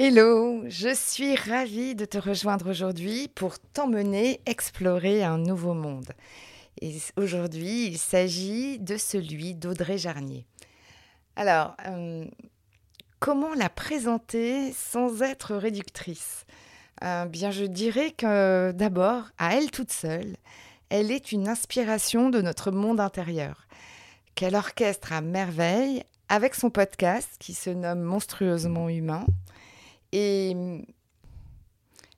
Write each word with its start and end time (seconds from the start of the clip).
Hello, 0.00 0.62
je 0.68 0.94
suis 0.94 1.34
ravie 1.34 1.96
de 1.96 2.04
te 2.04 2.18
rejoindre 2.18 2.70
aujourd'hui 2.70 3.26
pour 3.34 3.58
t'emmener 3.58 4.40
explorer 4.46 5.24
un 5.24 5.38
nouveau 5.38 5.74
monde. 5.74 6.12
Et 6.80 6.98
aujourd'hui, 7.16 7.86
il 7.86 7.98
s'agit 7.98 8.78
de 8.78 8.96
celui 8.96 9.56
d'Audrey 9.56 9.98
Jarnier. 9.98 10.46
Alors, 11.34 11.74
euh, 11.88 12.24
comment 13.18 13.54
la 13.54 13.68
présenter 13.68 14.72
sans 14.72 15.20
être 15.20 15.56
réductrice? 15.56 16.46
Euh, 17.02 17.24
Bien, 17.24 17.50
je 17.50 17.64
dirais 17.64 18.12
que 18.12 18.70
d'abord, 18.70 19.24
à 19.36 19.56
elle 19.56 19.72
toute 19.72 19.90
seule, 19.90 20.36
elle 20.90 21.10
est 21.10 21.32
une 21.32 21.48
inspiration 21.48 22.30
de 22.30 22.40
notre 22.40 22.70
monde 22.70 23.00
intérieur, 23.00 23.66
qu'elle 24.36 24.54
orchestre 24.54 25.12
à 25.12 25.22
merveille 25.22 26.04
avec 26.28 26.54
son 26.54 26.70
podcast 26.70 27.34
qui 27.40 27.52
se 27.52 27.70
nomme 27.70 28.02
Monstrueusement 28.02 28.88
Humain 28.88 29.26
et 30.12 30.54
mm, 30.54 30.84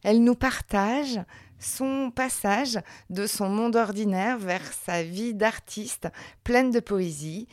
elle 0.03 0.23
nous 0.25 0.35
partage 0.35 1.21
son 1.59 2.11
passage 2.11 2.79
de 3.11 3.27
son 3.27 3.49
monde 3.49 3.77
ordinaire 3.77 4.39
vers 4.39 4.73
sa 4.73 5.03
vie 5.03 5.35
d'artiste 5.35 6.09
pleine 6.43 6.71
de 6.71 6.81
poésie 6.81 7.49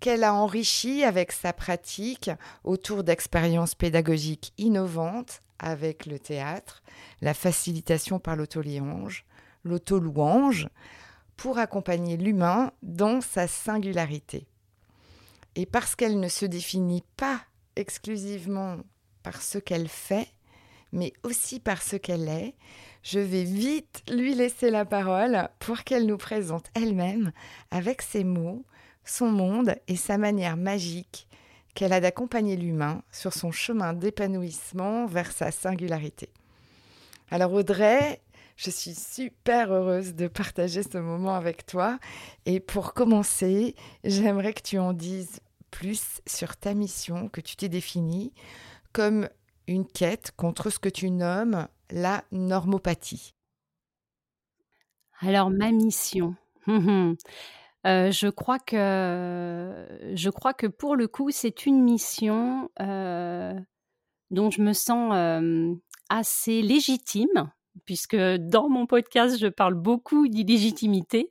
qu'elle 0.00 0.24
a 0.24 0.32
enrichie 0.32 1.04
avec 1.04 1.30
sa 1.30 1.52
pratique 1.52 2.30
autour 2.64 3.04
d'expériences 3.04 3.74
pédagogiques 3.74 4.52
innovantes 4.56 5.42
avec 5.58 6.06
le 6.06 6.18
théâtre, 6.18 6.82
la 7.20 7.34
facilitation 7.34 8.18
par 8.18 8.34
l'auto-louange, 8.34 9.26
l'auto-louange, 9.62 10.68
pour 11.36 11.58
accompagner 11.58 12.16
l'humain 12.16 12.72
dans 12.82 13.20
sa 13.20 13.46
singularité. 13.46 14.46
Et 15.54 15.66
parce 15.66 15.96
qu'elle 15.96 16.18
ne 16.18 16.28
se 16.28 16.46
définit 16.46 17.04
pas 17.16 17.40
exclusivement 17.76 18.78
par 19.22 19.42
ce 19.42 19.58
qu'elle 19.58 19.88
fait, 19.88 20.28
mais 20.92 21.12
aussi 21.22 21.60
par 21.60 21.82
ce 21.82 21.96
qu'elle 21.96 22.28
est, 22.28 22.54
je 23.02 23.18
vais 23.18 23.44
vite 23.44 24.02
lui 24.10 24.34
laisser 24.34 24.70
la 24.70 24.84
parole 24.84 25.48
pour 25.58 25.84
qu'elle 25.84 26.06
nous 26.06 26.18
présente 26.18 26.66
elle-même, 26.74 27.32
avec 27.70 28.02
ses 28.02 28.24
mots, 28.24 28.64
son 29.04 29.30
monde 29.30 29.74
et 29.88 29.96
sa 29.96 30.18
manière 30.18 30.56
magique 30.56 31.26
qu'elle 31.74 31.92
a 31.92 32.00
d'accompagner 32.00 32.56
l'humain 32.56 33.02
sur 33.12 33.32
son 33.32 33.52
chemin 33.52 33.92
d'épanouissement 33.92 35.06
vers 35.06 35.32
sa 35.32 35.50
singularité. 35.50 36.28
Alors 37.30 37.52
Audrey, 37.52 38.20
je 38.56 38.70
suis 38.70 38.94
super 38.94 39.72
heureuse 39.72 40.14
de 40.14 40.28
partager 40.28 40.82
ce 40.82 40.98
moment 40.98 41.34
avec 41.34 41.64
toi. 41.64 41.98
Et 42.44 42.60
pour 42.60 42.92
commencer, 42.92 43.74
j'aimerais 44.04 44.52
que 44.52 44.60
tu 44.60 44.78
en 44.78 44.92
dises 44.92 45.40
plus 45.70 46.20
sur 46.26 46.56
ta 46.56 46.74
mission 46.74 47.28
que 47.28 47.40
tu 47.40 47.56
t'es 47.56 47.70
définie, 47.70 48.34
comme 48.92 49.28
une 49.66 49.86
quête 49.86 50.32
contre 50.36 50.70
ce 50.70 50.78
que 50.78 50.88
tu 50.88 51.10
nommes 51.10 51.68
la 51.90 52.24
normopathie. 52.32 53.34
Alors 55.20 55.50
ma 55.50 55.70
mission. 55.70 56.34
Euh, 57.86 58.10
je 58.10 58.28
crois 58.28 58.58
que 58.58 59.86
je 60.12 60.28
crois 60.28 60.52
que 60.52 60.66
pour 60.66 60.96
le 60.96 61.08
coup 61.08 61.30
c'est 61.30 61.64
une 61.64 61.82
mission 61.82 62.68
euh, 62.78 63.58
dont 64.30 64.50
je 64.50 64.60
me 64.60 64.74
sens 64.74 65.14
euh, 65.14 65.74
assez 66.10 66.60
légitime 66.60 67.50
puisque 67.84 68.16
dans 68.16 68.68
mon 68.68 68.86
podcast, 68.86 69.38
je 69.38 69.46
parle 69.46 69.74
beaucoup 69.74 70.28
d'illégitimité, 70.28 71.28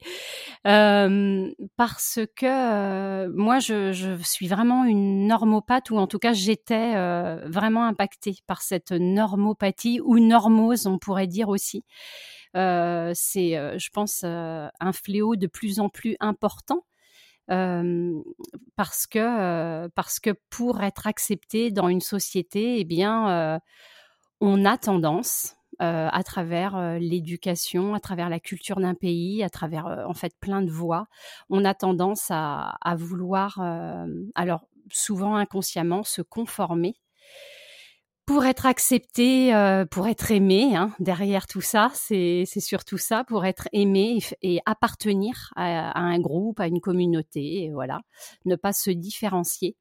parce 0.64 2.20
que 2.36 3.28
moi, 3.28 3.60
je, 3.60 4.18
suis 4.24 4.48
vraiment 4.48 4.86
une 4.86 5.28
normopathe, 5.28 5.92
ou 5.92 5.98
en 5.98 6.08
tout 6.08 6.20
cas, 6.20 6.34
j'étais 6.34 6.94
vraiment 7.46 7.86
impactée 7.86 8.36
par 8.48 8.62
cette 8.62 8.92
normopathie, 8.92 10.00
ou 10.04 10.20
normose, 10.20 10.88
on 10.88 10.98
pourrait 10.98 11.28
dire 11.28 11.50
aussi. 11.50 11.84
C'est, 12.54 13.14
je 13.14 13.90
pense, 13.92 14.24
un 14.24 14.94
fléau 14.94 15.36
de 15.36 15.48
plus 15.48 15.80
en 15.80 15.90
plus 15.90 16.16
important. 16.20 16.86
parce 17.48 19.08
que 19.08 19.88
parce 19.90 20.20
que 20.20 20.32
pour 20.50 20.82
être 20.84 21.08
accepté 21.08 21.72
dans 21.72 21.90
une 21.90 22.02
société, 22.02 22.80
eh 22.80 22.86
bien, 22.86 23.60
on 24.42 24.66
a 24.66 24.78
tendance, 24.78 25.56
euh, 25.82 26.10
à 26.12 26.24
travers 26.24 26.76
euh, 26.76 26.98
l'éducation, 27.00 27.94
à 27.94 28.02
travers 28.02 28.28
la 28.28 28.42
culture 28.42 28.82
d'un 28.82 28.96
pays, 28.96 29.44
à 29.44 29.50
travers 29.50 29.88
euh, 29.88 30.04
en 30.06 30.14
fait 30.14 30.34
plein 30.42 30.62
de 30.62 30.70
voies. 30.70 31.08
On 31.50 31.64
a 31.64 31.74
tendance 31.74 32.28
à, 32.32 32.78
vouloir, 32.98 33.62
alors 34.36 34.68
souvent 34.92 35.36
inconsciemment, 35.36 36.04
se 36.04 36.22
conformer 36.22 36.96
pour 38.26 38.46
être 38.46 38.66
accepté, 38.66 39.54
pour 39.90 40.08
être 40.08 40.32
aimé. 40.32 40.76
Hein, 40.76 40.92
derrière 41.00 41.48
tout 41.48 41.62
ça, 41.62 41.92
c'est 41.94 42.46
surtout 42.46 42.98
ça, 42.98 43.24
pour 43.24 43.46
être 43.46 43.70
aimé 43.72 44.20
et, 44.42 44.60
appartenir 44.66 45.52
à, 45.56 45.92
à, 45.92 46.00
un 46.02 46.20
groupe, 46.20 46.60
à 46.60 46.68
une 46.68 46.82
communauté, 46.82 47.64
et 47.64 47.72
voilà, 47.72 48.02
ne 48.46 48.56
pas 48.56 48.74
se 48.74 48.92
différencier. 48.92 49.78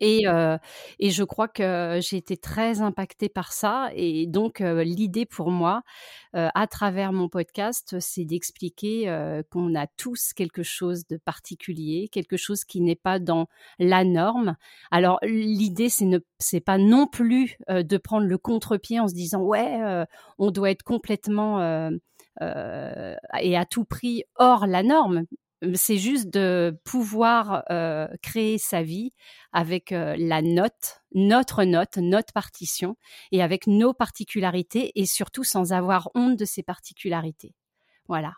Et, 0.00 0.24
je 0.24 1.24
crois 1.24 1.48
que 1.48 1.98
j'ai 2.00 2.16
été 2.16 2.36
très 2.36 2.80
impactée 2.80 3.28
par 3.28 3.52
ça. 3.52 3.90
Et 3.94 4.26
donc, 4.26 4.60
l'idée 4.60 5.26
pour 5.26 5.50
moi, 5.50 5.82
à 6.34 6.66
travers 6.66 7.12
mon 7.12 7.28
podcast, 7.28 7.96
c'est 8.00 8.24
d'expliquer 8.24 9.42
qu'on 9.50 9.74
a 9.74 9.86
tous 9.86 10.32
quelque 10.32 10.62
chose 10.62 11.06
de 11.08 11.16
particulier, 11.16 12.08
quelque 12.10 12.36
chose 12.36 12.64
qui 12.64 12.80
n'est 12.80 12.96
pas 12.96 13.18
dans 13.18 13.46
la 13.78 14.04
norme. 14.04 14.56
Alors, 14.90 15.18
l'idée, 15.22 15.88
c'est 15.88 16.06
ne, 16.06 16.18
pas 16.64 16.78
non 16.78 17.06
plus 17.06 17.56
de 17.68 17.96
prendre 17.96 18.26
le 18.26 18.38
contre-pied 18.38 19.00
en 19.00 19.08
se 19.08 19.14
disant 19.14 19.42
ouais, 19.42 20.04
on 20.38 20.50
doit 20.50 20.70
être 20.70 20.82
complètement 20.82 21.90
et 22.40 23.56
à 23.56 23.64
tout 23.66 23.84
prix 23.84 24.24
hors 24.36 24.66
la 24.66 24.82
norme 24.82 25.24
c'est 25.74 25.98
juste 25.98 26.28
de 26.28 26.76
pouvoir 26.84 27.64
euh, 27.70 28.08
créer 28.22 28.58
sa 28.58 28.82
vie 28.82 29.12
avec 29.52 29.92
euh, 29.92 30.16
la 30.18 30.42
note, 30.42 31.02
notre 31.14 31.64
note, 31.64 31.98
notre 31.98 32.32
partition, 32.32 32.96
et 33.30 33.42
avec 33.42 33.66
nos 33.66 33.94
particularités, 33.94 34.92
et 34.94 35.06
surtout 35.06 35.44
sans 35.44 35.72
avoir 35.72 36.10
honte 36.14 36.38
de 36.38 36.44
ces 36.44 36.62
particularités. 36.62 37.54
Voilà. 38.08 38.32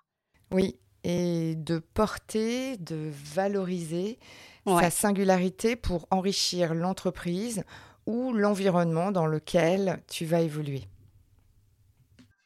Oui, 0.50 0.78
et 1.02 1.54
de 1.56 1.78
porter, 1.78 2.76
de 2.78 3.10
valoriser 3.12 4.18
sa 4.66 4.90
singularité 4.90 5.76
pour 5.76 6.06
enrichir 6.10 6.74
l'entreprise 6.74 7.64
ou 8.06 8.32
l'environnement 8.32 9.12
dans 9.12 9.26
lequel 9.26 10.02
tu 10.08 10.24
vas 10.24 10.40
évoluer. 10.40 10.84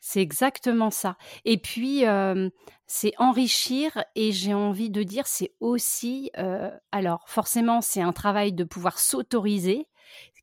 C'est 0.00 0.22
exactement 0.22 0.90
ça. 0.90 1.16
Et 1.44 1.58
puis, 1.58 2.06
euh, 2.06 2.48
c'est 2.88 3.12
enrichir 3.18 4.02
et 4.14 4.32
j'ai 4.32 4.54
envie 4.54 4.90
de 4.90 5.02
dire, 5.02 5.26
c'est 5.26 5.52
aussi, 5.60 6.30
euh, 6.38 6.70
alors 6.90 7.28
forcément, 7.28 7.82
c'est 7.82 8.00
un 8.00 8.12
travail 8.12 8.54
de 8.54 8.64
pouvoir 8.64 8.98
s'autoriser, 8.98 9.86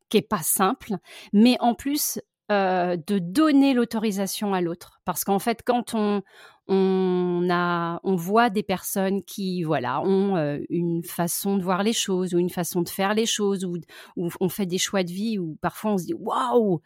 qui 0.09 0.17
est 0.17 0.21
pas 0.21 0.43
simple, 0.43 0.93
mais 1.33 1.57
en 1.59 1.73
plus 1.73 2.21
euh, 2.51 2.97
de 3.07 3.17
donner 3.17 3.73
l'autorisation 3.73 4.53
à 4.53 4.61
l'autre. 4.61 5.01
Parce 5.05 5.23
qu'en 5.23 5.39
fait, 5.39 5.63
quand 5.65 5.95
on, 5.95 6.21
on 6.67 7.47
a, 7.49 7.99
on 8.03 8.15
voit 8.15 8.51
des 8.51 8.61
personnes 8.61 9.23
qui, 9.23 9.63
voilà, 9.63 10.01
ont 10.01 10.37
une 10.69 11.03
façon 11.03 11.57
de 11.57 11.63
voir 11.63 11.81
les 11.81 11.93
choses 11.93 12.35
ou 12.35 12.37
une 12.37 12.51
façon 12.51 12.83
de 12.83 12.89
faire 12.89 13.15
les 13.15 13.25
choses 13.25 13.65
ou, 13.65 13.77
ou 14.17 14.29
on 14.39 14.49
fait 14.49 14.67
des 14.67 14.77
choix 14.77 15.03
de 15.03 15.11
vie 15.11 15.39
où 15.39 15.57
parfois 15.61 15.93
on 15.93 15.97
se 15.97 16.05
dit 16.05 16.13
waouh 16.13 16.81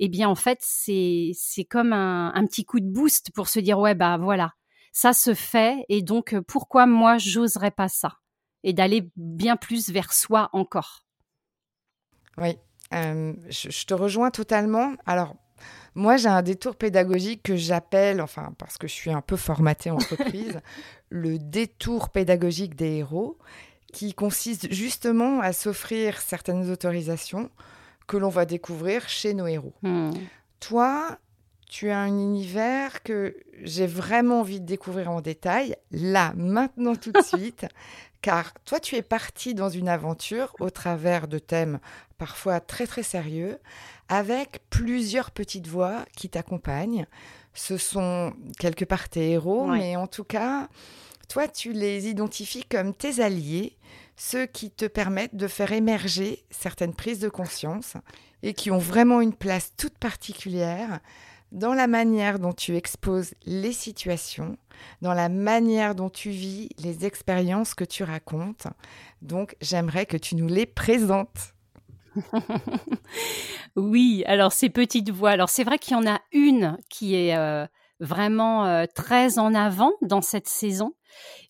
eh 0.00 0.08
bien 0.08 0.28
en 0.28 0.36
fait 0.36 0.58
c'est 0.60 1.32
c'est 1.34 1.64
comme 1.64 1.92
un, 1.92 2.32
un, 2.32 2.46
petit 2.46 2.64
coup 2.64 2.78
de 2.78 2.86
boost 2.86 3.32
pour 3.34 3.48
se 3.48 3.58
dire 3.58 3.78
ouais 3.80 3.94
bah 3.96 4.16
voilà 4.16 4.52
ça 4.92 5.12
se 5.12 5.34
fait 5.34 5.84
et 5.88 6.02
donc 6.02 6.36
pourquoi 6.46 6.86
moi 6.86 7.18
j'oserais 7.18 7.70
pas 7.70 7.88
ça 7.88 8.18
et 8.64 8.72
d'aller 8.72 9.10
bien 9.16 9.56
plus 9.56 9.90
vers 9.90 10.12
soi 10.12 10.50
encore? 10.52 11.04
Oui, 12.38 12.56
euh, 12.94 13.34
je, 13.48 13.84
te 13.84 13.94
rejoins 13.94 14.30
totalement. 14.30 14.92
Alors 15.06 15.36
moi 15.94 16.16
j'ai 16.16 16.28
un 16.28 16.42
détour 16.42 16.76
pédagogique 16.76 17.42
que 17.42 17.56
j'appelle, 17.56 18.20
enfin 18.20 18.54
parce 18.58 18.78
que 18.78 18.86
je 18.86 18.92
suis 18.92 19.10
un 19.10 19.20
peu 19.20 19.36
formatée 19.36 19.90
entreprise, 19.90 20.60
le 21.10 21.38
détour 21.38 22.10
pédagogique 22.10 22.76
des 22.76 22.98
héros 22.98 23.38
qui 23.92 24.14
consiste 24.14 24.72
justement 24.72 25.40
à 25.40 25.52
s'offrir 25.52 26.20
certaines 26.20 26.70
autorisations 26.70 27.50
que 28.06 28.16
l'on 28.16 28.28
va 28.28 28.44
découvrir 28.44 29.08
chez 29.08 29.34
nos 29.34 29.46
héros. 29.46 29.74
Hmm. 29.82 30.10
Toi, 30.60 31.18
tu 31.68 31.90
as 31.90 31.98
un 31.98 32.18
univers 32.18 33.02
que 33.02 33.36
j'ai 33.62 33.86
vraiment 33.86 34.40
envie 34.40 34.60
de 34.60 34.66
découvrir 34.66 35.10
en 35.10 35.20
détail, 35.20 35.76
là, 35.90 36.32
maintenant, 36.36 36.96
tout 36.96 37.12
de 37.12 37.20
suite, 37.24 37.66
car 38.22 38.52
toi, 38.64 38.80
tu 38.80 38.96
es 38.96 39.02
parti 39.02 39.54
dans 39.54 39.68
une 39.68 39.88
aventure 39.88 40.54
au 40.60 40.70
travers 40.70 41.28
de 41.28 41.38
thèmes 41.38 41.78
parfois 42.16 42.60
très 42.60 42.86
très 42.86 43.02
sérieux, 43.02 43.58
avec 44.08 44.60
plusieurs 44.70 45.30
petites 45.30 45.68
voix 45.68 46.04
qui 46.16 46.28
t'accompagnent. 46.28 47.06
Ce 47.54 47.76
sont 47.76 48.32
quelque 48.58 48.84
part 48.84 49.08
tes 49.08 49.30
héros, 49.30 49.66
mais 49.66 49.96
en 49.96 50.06
tout 50.06 50.24
cas, 50.24 50.68
toi, 51.28 51.46
tu 51.46 51.72
les 51.72 52.08
identifies 52.08 52.64
comme 52.64 52.94
tes 52.94 53.22
alliés, 53.22 53.76
ceux 54.16 54.46
qui 54.46 54.70
te 54.70 54.86
permettent 54.86 55.36
de 55.36 55.46
faire 55.46 55.72
émerger 55.72 56.44
certaines 56.50 56.94
prises 56.94 57.20
de 57.20 57.28
conscience 57.28 57.94
et 58.42 58.54
qui 58.54 58.70
ont 58.70 58.78
vraiment 58.78 59.20
une 59.20 59.34
place 59.34 59.72
toute 59.76 59.98
particulière 59.98 61.00
dans 61.52 61.74
la 61.74 61.86
manière 61.86 62.38
dont 62.38 62.52
tu 62.52 62.76
exposes 62.76 63.34
les 63.46 63.72
situations, 63.72 64.56
dans 65.02 65.14
la 65.14 65.28
manière 65.28 65.94
dont 65.94 66.10
tu 66.10 66.30
vis 66.30 66.68
les 66.82 67.06
expériences 67.06 67.74
que 67.74 67.84
tu 67.84 68.04
racontes. 68.04 68.66
Donc, 69.22 69.56
j'aimerais 69.60 70.06
que 70.06 70.16
tu 70.16 70.36
nous 70.36 70.48
les 70.48 70.66
présentes. 70.66 71.54
oui, 73.76 74.24
alors 74.26 74.52
ces 74.52 74.70
petites 74.70 75.10
voix. 75.10 75.30
Alors, 75.30 75.48
c'est 75.48 75.64
vrai 75.64 75.78
qu'il 75.78 75.92
y 75.92 76.00
en 76.00 76.06
a 76.06 76.20
une 76.32 76.76
qui 76.88 77.14
est 77.14 77.36
euh, 77.36 77.66
vraiment 78.00 78.66
euh, 78.66 78.84
très 78.92 79.38
en 79.38 79.54
avant 79.54 79.92
dans 80.02 80.20
cette 80.20 80.48
saison. 80.48 80.94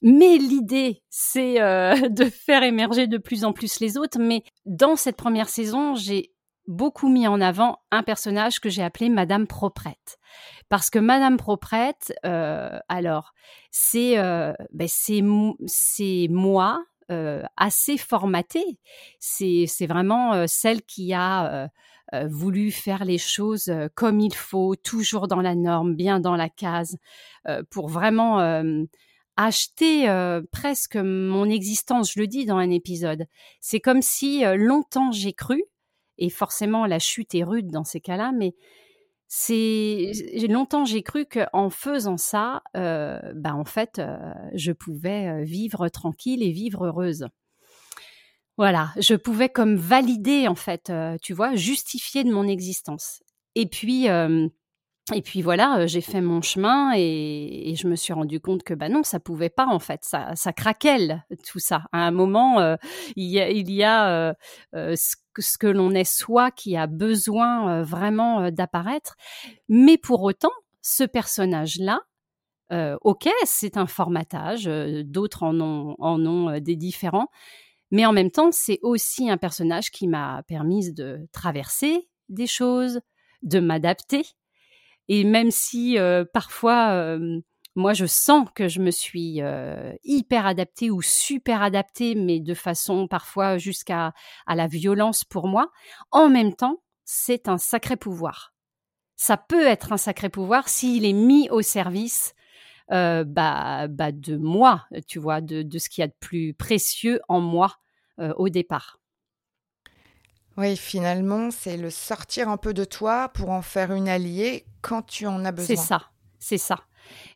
Mais 0.02 0.38
l'idée, 0.38 1.02
c'est 1.10 1.60
euh, 1.60 1.94
de 2.08 2.24
faire 2.24 2.62
émerger 2.62 3.06
de 3.06 3.18
plus 3.18 3.44
en 3.44 3.52
plus 3.52 3.80
les 3.80 3.96
autres. 3.96 4.18
Mais 4.18 4.42
dans 4.64 4.96
cette 4.96 5.16
première 5.16 5.48
saison, 5.48 5.94
j'ai 5.94 6.32
beaucoup 6.68 7.08
mis 7.08 7.26
en 7.26 7.40
avant 7.40 7.80
un 7.90 8.04
personnage 8.04 8.60
que 8.60 8.68
j'ai 8.68 8.82
appelé 8.82 9.08
Madame 9.08 9.46
Proprette. 9.48 10.18
Parce 10.68 10.90
que 10.90 10.98
Madame 10.98 11.38
Proprette, 11.38 12.12
euh, 12.24 12.78
alors, 12.88 13.32
c'est 13.70 14.18
euh, 14.18 14.52
ben 14.72 14.88
moi 16.30 16.84
euh, 17.10 17.42
assez 17.56 17.96
formatée. 17.96 18.78
C'est 19.18 19.86
vraiment 19.88 20.46
celle 20.46 20.82
qui 20.82 21.14
a 21.14 21.68
voulu 22.26 22.70
faire 22.70 23.04
les 23.04 23.18
choses 23.18 23.72
comme 23.94 24.20
il 24.20 24.34
faut, 24.34 24.76
toujours 24.76 25.26
dans 25.26 25.40
la 25.40 25.54
norme, 25.54 25.94
bien 25.94 26.20
dans 26.20 26.36
la 26.36 26.50
case, 26.50 26.98
pour 27.70 27.88
vraiment 27.88 28.38
acheter 29.36 30.06
presque 30.52 30.96
mon 30.96 31.48
existence, 31.48 32.12
je 32.12 32.20
le 32.20 32.26
dis 32.26 32.44
dans 32.44 32.56
un 32.56 32.70
épisode. 32.70 33.26
C'est 33.60 33.80
comme 33.80 34.02
si 34.02 34.42
longtemps 34.56 35.12
j'ai 35.12 35.32
cru 35.32 35.64
et 36.18 36.30
forcément, 36.30 36.86
la 36.86 36.98
chute 36.98 37.34
est 37.34 37.44
rude 37.44 37.70
dans 37.70 37.84
ces 37.84 38.00
cas-là, 38.00 38.32
mais 38.32 38.54
c'est 39.28 40.12
longtemps 40.48 40.86
j'ai 40.86 41.02
cru 41.02 41.26
qu'en 41.26 41.68
faisant 41.68 42.16
ça, 42.16 42.62
euh, 42.76 43.20
bah 43.34 43.54
en 43.54 43.66
fait, 43.66 43.98
euh, 43.98 44.16
je 44.54 44.72
pouvais 44.72 45.28
euh, 45.28 45.44
vivre 45.44 45.88
tranquille 45.88 46.42
et 46.42 46.50
vivre 46.50 46.86
heureuse. 46.86 47.28
Voilà, 48.56 48.90
je 48.98 49.14
pouvais 49.14 49.50
comme 49.50 49.76
valider 49.76 50.48
en 50.48 50.56
fait, 50.56 50.92
tu 51.22 51.32
vois, 51.32 51.54
justifier 51.54 52.24
de 52.24 52.32
mon 52.32 52.48
existence. 52.48 53.22
Et 53.54 53.66
puis 53.66 54.08
et 55.12 55.22
puis 55.22 55.42
voilà, 55.42 55.86
j'ai 55.86 56.00
fait 56.00 56.20
mon 56.20 56.42
chemin 56.42 56.92
et, 56.96 57.74
je 57.76 57.86
me 57.86 57.96
suis 57.96 58.12
rendu 58.12 58.40
compte 58.40 58.62
que 58.62 58.74
bah 58.74 58.88
non, 58.88 59.02
ça 59.02 59.20
pouvait 59.20 59.50
pas 59.50 59.66
en 59.66 59.78
fait, 59.78 60.00
ça, 60.02 60.34
ça 60.34 60.52
craquelle 60.52 61.24
tout 61.46 61.58
ça. 61.58 61.84
À 61.92 62.06
un 62.06 62.10
moment, 62.10 62.76
il 63.16 63.30
y 63.30 63.40
a, 63.40 63.50
il 63.50 63.70
y 63.70 63.84
a 63.84 64.34
ce, 64.72 65.16
ce, 65.38 65.58
que 65.58 65.66
l'on 65.66 65.92
est 65.92 66.04
soi 66.04 66.50
qui 66.50 66.76
a 66.76 66.86
besoin 66.86 67.82
vraiment 67.82 68.50
d'apparaître, 68.50 69.14
mais 69.68 69.98
pour 69.98 70.22
autant, 70.22 70.52
ce 70.82 71.04
personnage-là, 71.04 72.00
ok, 73.02 73.28
c'est 73.44 73.76
un 73.76 73.86
formatage, 73.86 74.64
d'autres 75.04 75.42
en 75.42 75.60
ont, 75.60 75.94
en 75.98 76.24
ont 76.26 76.58
des 76.60 76.76
différents, 76.76 77.28
mais 77.90 78.04
en 78.06 78.12
même 78.12 78.30
temps, 78.30 78.50
c'est 78.52 78.78
aussi 78.82 79.30
un 79.30 79.38
personnage 79.38 79.90
qui 79.90 80.08
m'a 80.08 80.42
permis 80.46 80.92
de 80.92 81.26
traverser 81.32 82.08
des 82.28 82.46
choses, 82.46 83.00
de 83.42 83.60
m'adapter 83.60 84.24
et 85.08 85.24
même 85.24 85.50
si 85.50 85.98
euh, 85.98 86.24
parfois, 86.32 86.90
euh, 86.92 87.40
moi, 87.74 87.92
je 87.94 88.06
sens 88.06 88.48
que 88.54 88.68
je 88.68 88.80
me 88.80 88.90
suis 88.90 89.40
euh, 89.42 89.92
hyper 90.04 90.46
adaptée 90.46 90.90
ou 90.90 91.02
super 91.02 91.62
adaptée, 91.62 92.14
mais 92.14 92.40
de 92.40 92.54
façon 92.54 93.08
parfois 93.08 93.58
jusqu'à 93.58 94.12
à 94.46 94.54
la 94.54 94.66
violence 94.66 95.24
pour 95.24 95.48
moi, 95.48 95.70
en 96.10 96.28
même 96.28 96.54
temps, 96.54 96.82
c'est 97.04 97.48
un 97.48 97.58
sacré 97.58 97.96
pouvoir. 97.96 98.52
Ça 99.16 99.36
peut 99.36 99.66
être 99.66 99.92
un 99.92 99.96
sacré 99.96 100.28
pouvoir 100.28 100.68
s'il 100.68 101.04
est 101.04 101.12
mis 101.12 101.48
au 101.50 101.62
service 101.62 102.34
bah, 102.90 103.86
bah, 103.88 104.12
de 104.12 104.36
moi, 104.36 104.86
tu 105.06 105.18
vois, 105.18 105.40
de, 105.42 105.62
de 105.62 105.78
ce 105.78 105.88
qu'il 105.90 106.02
y 106.02 106.04
a 106.04 106.08
de 106.08 106.14
plus 106.20 106.54
précieux 106.54 107.20
en 107.28 107.40
moi 107.40 107.76
au 108.18 108.48
départ. 108.48 108.98
Oui, 110.58 110.76
finalement, 110.76 111.52
c'est 111.52 111.76
le 111.76 111.88
sortir 111.88 112.48
un 112.48 112.56
peu 112.56 112.74
de 112.74 112.82
toi 112.82 113.28
pour 113.28 113.50
en 113.50 113.62
faire 113.62 113.92
une 113.92 114.08
alliée 114.08 114.66
quand 114.82 115.02
tu 115.02 115.24
en 115.24 115.44
as 115.44 115.52
besoin. 115.52 115.76
C'est 115.76 115.80
ça, 115.80 116.10
c'est 116.40 116.58
ça. 116.58 116.80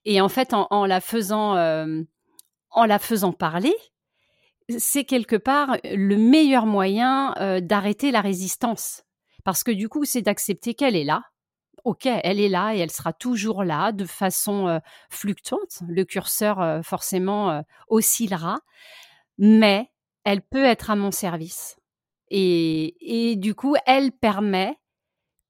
Et 0.05 0.21
en 0.21 0.29
fait, 0.29 0.53
en, 0.53 0.87
la 0.87 1.01
faisant, 1.01 1.55
euh, 1.55 2.03
en 2.71 2.85
la 2.85 2.99
faisant 2.99 3.33
parler, 3.33 3.77
c'est 4.77 5.05
quelque 5.05 5.37
part 5.37 5.77
le 5.85 6.17
meilleur 6.17 6.67
moyen 6.67 7.33
euh, 7.39 7.61
d'arrêter 7.61 8.11
la 8.11 8.23
résistance. 8.23 9.05
Parce 9.45 9.63
que 9.63 9.71
du 9.71 9.89
coup, 9.89 10.05
c'est 10.05 10.23
d'accepter 10.23 10.75
qu'elle 10.75 10.97
est 10.97 11.05
là. 11.05 11.23
Ok, 11.85 12.07
elle 12.07 12.41
est 12.41 12.49
là 12.49 12.75
et 12.75 12.81
elle 12.81 12.91
sera 12.91 13.13
toujours 13.13 13.63
là 13.63 13.93
de 13.93 14.05
façon 14.05 14.67
euh, 14.67 14.79
fluctuante. 15.11 15.85
Le 15.87 16.03
curseur, 16.03 16.81
forcément, 16.85 17.63
oscillera. 17.87 18.59
Mais 19.39 19.93
elle 20.25 20.43
peut 20.43 20.65
être 20.65 20.91
à 20.91 20.97
mon 20.97 21.13
service. 21.13 21.77
Et, 22.35 23.37
du 23.37 23.55
coup, 23.55 23.77
elle 23.87 24.11
permet 24.11 24.79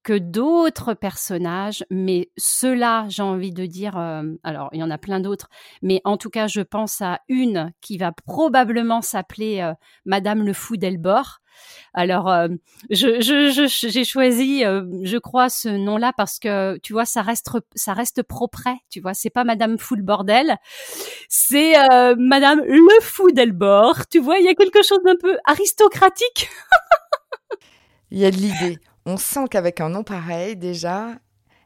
que 0.03 0.17
d'autres 0.17 0.93
personnages, 0.93 1.85
mais 1.89 2.29
ceux-là, 2.37 3.05
j'ai 3.07 3.23
envie 3.23 3.53
de 3.53 3.65
dire, 3.65 3.97
euh, 3.97 4.23
alors 4.43 4.67
il 4.73 4.79
y 4.79 4.83
en 4.83 4.91
a 4.91 4.97
plein 4.97 5.21
d'autres, 5.21 5.47
mais 5.81 6.01
en 6.03 6.17
tout 6.17 6.29
cas, 6.29 6.47
je 6.47 6.59
pense 6.59 6.99
à 7.01 7.21
une 7.29 7.71
qui 7.79 7.97
va 7.97 8.11
probablement 8.11 9.01
s'appeler 9.01 9.61
euh, 9.61 9.73
Madame 10.05 10.45
le 10.45 10.51
Fou 10.51 10.75
d'Elbor, 10.75 11.39
alors, 11.93 12.27
euh, 12.29 12.47
je, 12.89 13.19
j'ai 13.21 14.03
choisi, 14.03 14.65
euh, 14.65 14.83
je 15.03 15.17
crois, 15.17 15.49
ce 15.49 15.69
nom-là 15.69 16.11
parce 16.17 16.39
que, 16.39 16.77
tu 16.79 16.93
vois, 16.93 17.05
ça 17.05 17.21
reste, 17.21 17.51
ça 17.75 17.93
reste 17.93 18.23
propre. 18.23 18.67
Tu 18.89 18.99
vois, 18.99 19.13
c'est 19.13 19.29
pas 19.29 19.43
Madame 19.43 19.77
Full 19.77 20.01
Bordel, 20.01 20.57
c'est 21.29 21.77
euh, 21.77 22.15
Madame 22.17 22.61
Le 22.65 23.01
Fou 23.01 23.31
d'Elbor. 23.31 24.07
Tu 24.07 24.19
vois, 24.19 24.39
il 24.39 24.45
y 24.45 24.49
a 24.49 24.55
quelque 24.55 24.81
chose 24.81 25.01
d'un 25.05 25.15
peu 25.15 25.37
aristocratique. 25.45 26.49
Il 28.09 28.19
y 28.19 28.25
a 28.25 28.31
de 28.31 28.37
l'idée. 28.37 28.79
On 29.05 29.17
sent 29.17 29.45
qu'avec 29.51 29.81
un 29.81 29.89
nom 29.89 30.03
pareil, 30.03 30.55
déjà, 30.55 31.09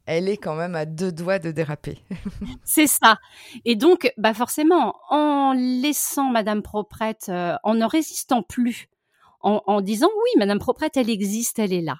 elle 0.05 0.27
est 0.27 0.37
quand 0.37 0.55
même 0.55 0.75
à 0.75 0.85
deux 0.85 1.11
doigts 1.11 1.39
de 1.39 1.51
déraper. 1.51 1.99
c'est 2.63 2.87
ça. 2.87 3.17
Et 3.63 3.75
donc, 3.75 4.11
bah 4.17 4.33
forcément, 4.33 4.95
en 5.09 5.53
laissant 5.53 6.31
Madame 6.31 6.61
Proprette, 6.61 7.29
en 7.63 7.75
ne 7.75 7.85
résistant 7.85 8.43
plus 8.43 8.89
en, 9.41 9.81
disant 9.81 10.09
oui, 10.15 10.39
Madame 10.39 10.59
Proprette, 10.59 10.97
elle 10.97 11.09
existe, 11.09 11.59
elle 11.59 11.73
est 11.73 11.81
là. 11.81 11.97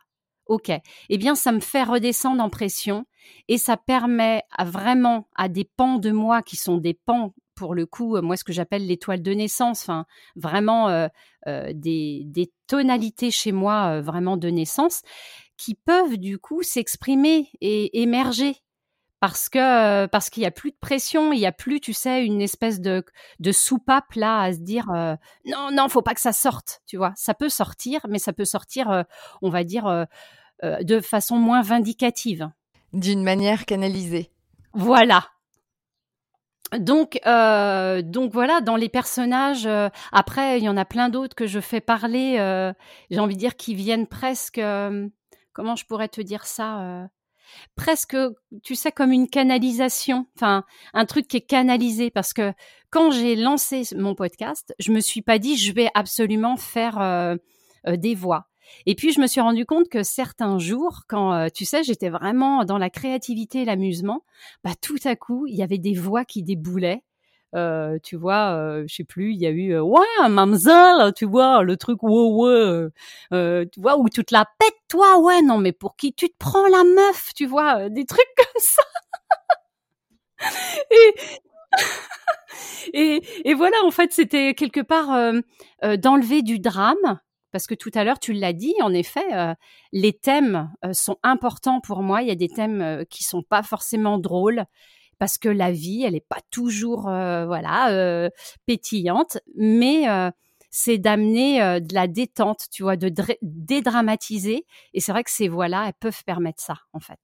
Ok. 0.47 0.71
Eh 1.09 1.17
bien, 1.17 1.35
ça 1.35 1.51
me 1.51 1.59
fait 1.59 1.83
redescendre 1.83 2.41
en 2.41 2.49
pression 2.49 3.05
et 3.47 3.57
ça 3.57 3.77
permet 3.77 4.43
vraiment 4.59 5.27
à 5.35 5.49
des 5.49 5.65
pans 5.65 5.97
de 5.97 6.11
moi 6.11 6.41
qui 6.41 6.55
sont 6.55 6.77
des 6.77 6.93
pans 6.93 7.33
pour 7.57 7.73
le 7.73 7.85
coup, 7.85 8.15
euh, 8.15 8.21
moi 8.21 8.37
ce 8.37 8.45
que 8.45 8.53
j'appelle 8.53 8.85
l'étoile 8.85 9.21
de 9.21 9.33
naissance, 9.33 9.81
enfin 9.81 10.05
vraiment 10.35 10.87
euh, 10.87 11.07
euh, 11.47 11.71
des, 11.73 12.21
des, 12.25 12.53
tonalités 12.67 13.31
chez 13.31 13.51
moi 13.51 13.99
vraiment 14.01 14.37
de 14.37 14.49
naissance 14.49 15.01
qui 15.57 15.73
peuvent 15.73 16.17
du 16.17 16.37
coup 16.37 16.61
s'exprimer 16.61 17.49
et 17.61 18.01
émerger 18.01 18.57
parce 19.19 19.49
que 19.49 20.05
parce 20.07 20.29
qu'il 20.29 20.43
y 20.43 20.45
a 20.45 20.51
plus 20.51 20.71
de 20.71 20.77
pression, 20.79 21.33
il 21.33 21.39
y 21.39 21.45
a 21.45 21.51
plus, 21.51 21.79
tu 21.79 21.93
sais, 21.93 22.25
une 22.25 22.41
espèce 22.41 22.81
de 22.81 23.03
de 23.39 23.51
soupape 23.51 24.13
là 24.15 24.41
à 24.41 24.53
se 24.53 24.59
dire 24.59 24.89
euh, 24.91 25.15
non 25.45 25.69
non, 25.71 25.89
faut 25.89 26.01
pas 26.01 26.13
que 26.13 26.21
ça 26.21 26.33
sorte, 26.33 26.81
tu 26.85 26.97
vois. 26.97 27.13
Ça 27.15 27.33
peut 27.33 27.49
sortir, 27.49 28.01
mais 28.09 28.19
ça 28.19 28.33
peut 28.33 28.45
sortir, 28.45 29.05
on 29.41 29.49
va 29.49 29.63
dire 29.63 30.05
de 30.63 30.99
façon 31.01 31.37
moins 31.37 31.61
vindicative. 31.61 32.49
D'une 32.93 33.23
manière 33.23 33.65
canalisée. 33.65 34.31
Voilà, 34.73 35.27
donc, 36.77 37.19
euh, 37.25 38.01
donc 38.01 38.33
voilà, 38.33 38.59
dans 38.59 38.75
les 38.75 38.89
personnages, 38.89 39.65
euh, 39.65 39.89
après, 40.11 40.59
il 40.59 40.65
y 40.65 40.69
en 40.69 40.75
a 40.75 40.83
plein 40.83 41.07
d'autres 41.07 41.35
que 41.35 41.47
je 41.47 41.61
fais 41.61 41.79
parler, 41.79 42.35
euh, 42.39 42.73
j'ai 43.09 43.19
envie 43.19 43.35
de 43.35 43.39
dire, 43.39 43.55
qui 43.55 43.73
viennent 43.73 44.07
presque, 44.07 44.61
comment 45.53 45.75
je 45.75 45.85
pourrais 45.85 46.09
te 46.09 46.21
dire 46.21 46.45
ça 46.45 47.07
Presque, 47.75 48.17
tu 48.63 48.75
sais, 48.75 48.91
comme 48.91 49.11
une 49.11 49.29
canalisation, 49.29 50.27
enfin, 50.35 50.63
un 50.93 51.05
truc 51.05 51.27
qui 51.27 51.37
est 51.37 51.41
canalisé, 51.41 52.09
parce 52.11 52.33
que 52.33 52.53
quand 52.89 53.11
j'ai 53.11 53.35
lancé 53.35 53.83
mon 53.95 54.15
podcast, 54.15 54.73
je 54.79 54.91
me 54.91 54.99
suis 54.99 55.21
pas 55.21 55.39
dit, 55.39 55.57
je 55.57 55.73
vais 55.73 55.89
absolument 55.93 56.57
faire 56.57 57.37
des 57.85 58.15
voix. 58.15 58.47
Et 58.85 58.95
puis, 58.95 59.11
je 59.11 59.19
me 59.19 59.27
suis 59.27 59.41
rendu 59.41 59.65
compte 59.65 59.89
que 59.89 60.03
certains 60.03 60.59
jours, 60.59 61.03
quand, 61.07 61.33
euh, 61.33 61.47
tu 61.53 61.65
sais, 61.65 61.83
j'étais 61.83 62.09
vraiment 62.09 62.63
dans 62.63 62.77
la 62.77 62.89
créativité 62.89 63.61
et 63.61 63.65
l'amusement, 63.65 64.23
bah, 64.63 64.71
tout 64.81 64.99
à 65.05 65.15
coup, 65.15 65.45
il 65.47 65.55
y 65.55 65.63
avait 65.63 65.77
des 65.77 65.93
voix 65.93 66.25
qui 66.25 66.43
déboulaient. 66.43 67.03
Euh, 67.55 67.97
tu 68.03 68.17
vois, 68.17 68.51
euh, 68.55 68.83
je 68.87 68.95
sais 68.95 69.03
plus, 69.05 69.31
il 69.33 69.39
y 69.39 69.47
a 69.47 69.51
eu 69.51 69.79
ouais, 69.79 70.29
mamzelle, 70.29 71.13
tu 71.15 71.25
vois, 71.25 71.63
le 71.63 71.77
truc 71.77 72.03
ouais 72.03 72.89
ouais, 73.31 73.67
tu 73.71 73.79
vois 73.79 73.97
où 73.97 74.09
tu 74.09 74.23
te 74.25 74.33
la 74.33 74.45
pètes 74.59 74.76
toi, 74.87 75.19
ouais, 75.19 75.41
non 75.41 75.57
mais 75.57 75.71
pour 75.71 75.95
qui? 75.95 76.13
Tu 76.13 76.29
te 76.29 76.35
prends 76.37 76.67
la 76.67 76.83
meuf, 76.83 77.33
tu 77.35 77.45
vois, 77.45 77.89
des 77.89 78.05
trucs 78.05 78.27
comme 78.37 78.61
ça. 78.61 78.83
et, 82.93 83.53
voilà, 83.53 83.77
en 83.83 83.91
fait, 83.91 84.13
c'était 84.13 84.53
quelque 84.53 84.81
part 84.81 85.33
d'enlever 85.97 86.41
du 86.41 86.59
drame 86.59 87.19
parce 87.51 87.65
que 87.65 87.75
tout 87.75 87.91
à 87.93 88.03
l'heure, 88.03 88.19
tu 88.19 88.33
l'as 88.33 88.53
dit, 88.53 88.73
en 88.81 88.93
effet, 88.93 89.33
euh, 89.33 89.53
les 89.91 90.13
thèmes 90.13 90.71
euh, 90.85 90.93
sont 90.93 91.17
importants 91.23 91.79
pour 91.79 92.03
moi. 92.03 92.21
Il 92.21 92.27
y 92.27 92.31
a 92.31 92.35
des 92.35 92.49
thèmes 92.49 92.81
euh, 92.81 93.03
qui 93.05 93.23
sont 93.23 93.41
pas 93.41 93.63
forcément 93.63 94.17
drôles 94.17 94.65
parce 95.17 95.37
que 95.37 95.49
la 95.49 95.71
vie, 95.71 96.03
elle 96.03 96.13
n'est 96.13 96.19
pas 96.19 96.41
toujours 96.51 97.05
voilà 97.05 98.29
pétillante, 98.67 99.39
mais 99.55 100.05
c'est 100.69 100.97
d'amener 100.97 101.81
de 101.81 101.93
la 101.93 102.07
détente, 102.07 102.65
tu 102.71 102.83
vois, 102.83 102.97
de 102.97 103.11
dédramatiser. 103.41 104.65
Et 104.93 104.99
c'est 104.99 105.11
vrai 105.11 105.23
que 105.23 105.31
ces 105.31 105.47
voix-là, 105.47 105.85
elles 105.87 105.93
peuvent 105.99 106.23
permettre 106.25 106.61
ça, 106.61 106.77
en 106.93 106.99
fait. 106.99 107.19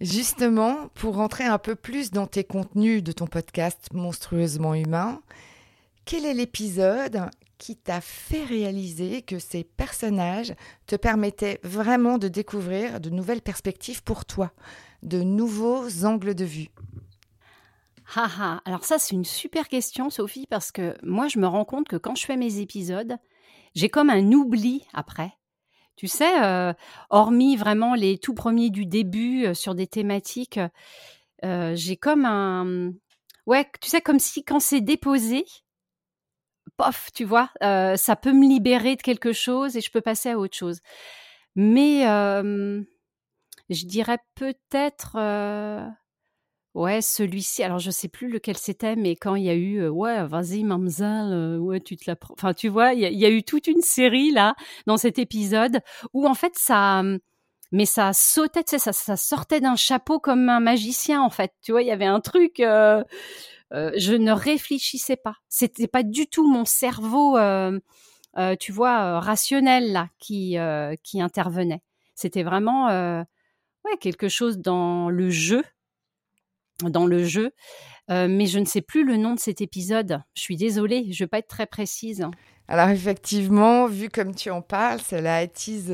Justement, 0.00 0.88
pour 0.94 1.16
rentrer 1.16 1.44
un 1.44 1.58
peu 1.58 1.74
plus 1.74 2.10
dans 2.10 2.26
tes 2.26 2.44
contenus 2.44 3.02
de 3.02 3.12
ton 3.12 3.26
podcast 3.26 3.88
Monstrueusement 3.94 4.74
Humain, 4.74 5.22
quel 6.04 6.26
est 6.26 6.34
l'épisode 6.34 7.30
qui 7.56 7.76
t'a 7.76 8.02
fait 8.02 8.44
réaliser 8.44 9.22
que 9.22 9.38
ces 9.38 9.64
personnages 9.64 10.54
te 10.86 10.96
permettaient 10.96 11.60
vraiment 11.62 12.18
de 12.18 12.28
découvrir 12.28 13.00
de 13.00 13.08
nouvelles 13.08 13.40
perspectives 13.40 14.02
pour 14.02 14.26
toi, 14.26 14.52
de 15.02 15.22
nouveaux 15.22 16.04
angles 16.04 16.34
de 16.34 16.44
vue? 16.44 16.68
Haha, 18.14 18.62
alors 18.64 18.84
ça 18.84 18.98
c'est 18.98 19.14
une 19.14 19.24
super 19.24 19.68
question 19.68 20.10
Sophie 20.10 20.46
parce 20.46 20.70
que 20.70 20.96
moi 21.02 21.28
je 21.28 21.38
me 21.38 21.46
rends 21.46 21.64
compte 21.64 21.88
que 21.88 21.96
quand 21.96 22.14
je 22.14 22.24
fais 22.24 22.36
mes 22.36 22.60
épisodes, 22.60 23.16
j'ai 23.74 23.88
comme 23.88 24.10
un 24.10 24.32
oubli 24.32 24.86
après. 24.94 25.32
Tu 25.96 26.08
sais, 26.08 26.44
euh, 26.44 26.74
hormis 27.08 27.56
vraiment 27.56 27.94
les 27.94 28.18
tout 28.18 28.34
premiers 28.34 28.68
du 28.68 28.84
début 28.84 29.46
euh, 29.46 29.54
sur 29.54 29.74
des 29.74 29.86
thématiques, 29.86 30.60
euh, 31.44 31.74
j'ai 31.74 31.96
comme 31.96 32.26
un... 32.26 32.92
Ouais, 33.46 33.66
tu 33.80 33.88
sais, 33.88 34.02
comme 34.02 34.18
si 34.18 34.44
quand 34.44 34.60
c'est 34.60 34.82
déposé, 34.82 35.46
pof, 36.76 37.10
tu 37.14 37.24
vois, 37.24 37.50
ça 37.60 38.16
peut 38.16 38.32
me 38.32 38.46
libérer 38.46 38.96
de 38.96 39.02
quelque 39.02 39.32
chose 39.32 39.76
et 39.76 39.80
je 39.80 39.90
peux 39.90 40.00
passer 40.00 40.30
à 40.30 40.38
autre 40.38 40.56
chose. 40.56 40.80
Mais 41.54 42.02
je 42.02 43.86
dirais 43.86 44.18
peut-être, 44.34 45.16
ouais, 46.76 47.00
celui-ci. 47.02 47.62
Alors 47.62 47.78
je 47.78 47.90
sais 47.90 48.08
plus 48.08 48.28
lequel 48.28 48.56
c'était, 48.56 48.96
mais 48.96 49.16
quand 49.16 49.34
il 49.34 49.44
y 49.44 49.50
a 49.50 49.54
eu, 49.54 49.88
ouais, 49.88 50.24
vas-y, 50.26 50.62
mamzelle, 50.62 51.58
ouais, 51.58 51.80
tu 51.80 51.96
te 51.96 52.08
la. 52.10 52.16
Enfin, 52.30 52.54
tu 52.54 52.68
vois, 52.68 52.92
il 52.92 53.00
y, 53.00 53.24
a 53.26 53.30
eu 53.30 53.42
toute 53.42 53.66
une 53.66 53.80
série 53.82 54.30
là 54.30 54.54
dans 54.86 54.96
cet 54.96 55.18
épisode 55.18 55.80
où 56.12 56.26
en 56.26 56.34
fait 56.34 56.52
ça 56.56 57.02
mais 57.72 57.86
ça 57.86 58.12
sautait, 58.12 58.62
tu 58.62 58.70
sais, 58.70 58.78
ça, 58.78 58.92
ça 58.92 59.16
sortait 59.16 59.60
d'un 59.60 59.74
chapeau 59.76 60.20
comme 60.20 60.48
un 60.48 60.60
magicien 60.60 61.20
en 61.22 61.30
fait. 61.30 61.52
Tu 61.62 61.72
vois, 61.72 61.82
il 61.82 61.88
y 61.88 61.90
avait 61.90 62.04
un 62.06 62.20
truc. 62.20 62.56
Je 62.58 64.14
ne 64.14 64.32
réfléchissais 64.32 65.16
pas. 65.16 65.34
C'était 65.48 65.88
pas 65.88 66.02
du 66.02 66.28
tout 66.28 66.48
mon 66.48 66.64
cerveau, 66.64 67.38
tu 68.60 68.72
vois, 68.72 69.20
rationnel 69.20 69.92
là 69.92 70.08
qui 70.18 70.56
qui 71.02 71.20
intervenait. 71.20 71.82
C'était 72.14 72.44
vraiment 72.44 72.86
ouais 72.88 73.96
quelque 74.00 74.28
chose 74.28 74.58
dans 74.58 75.10
le 75.10 75.30
jeu, 75.30 75.62
dans 76.82 77.06
le 77.06 77.24
jeu. 77.24 77.52
mais 78.08 78.46
je 78.46 78.58
ne 78.58 78.64
sais 78.64 78.82
plus 78.82 79.04
le 79.04 79.16
nom 79.16 79.34
de 79.34 79.40
cet 79.40 79.60
épisode. 79.60 80.22
Je 80.34 80.42
suis 80.42 80.56
désolée, 80.56 81.12
je 81.12 81.24
vais 81.24 81.28
pas 81.28 81.38
être 81.38 81.48
très 81.48 81.66
précise. 81.66 82.26
Alors 82.68 82.88
effectivement, 82.88 83.86
vu 83.86 84.08
comme 84.08 84.34
tu 84.34 84.50
en 84.50 84.62
parles, 84.62 85.00
cela 85.00 85.36
attise 85.36 85.92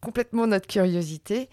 complètement 0.00 0.46
notre 0.46 0.66
curiosité. 0.66 1.48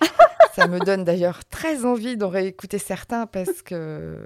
Ça 0.54 0.68
me 0.68 0.78
donne 0.78 1.02
d'ailleurs 1.04 1.44
très 1.44 1.84
envie 1.84 2.16
d'en 2.16 2.28
réécouter 2.28 2.78
certains 2.78 3.26
parce 3.26 3.62
que 3.62 4.24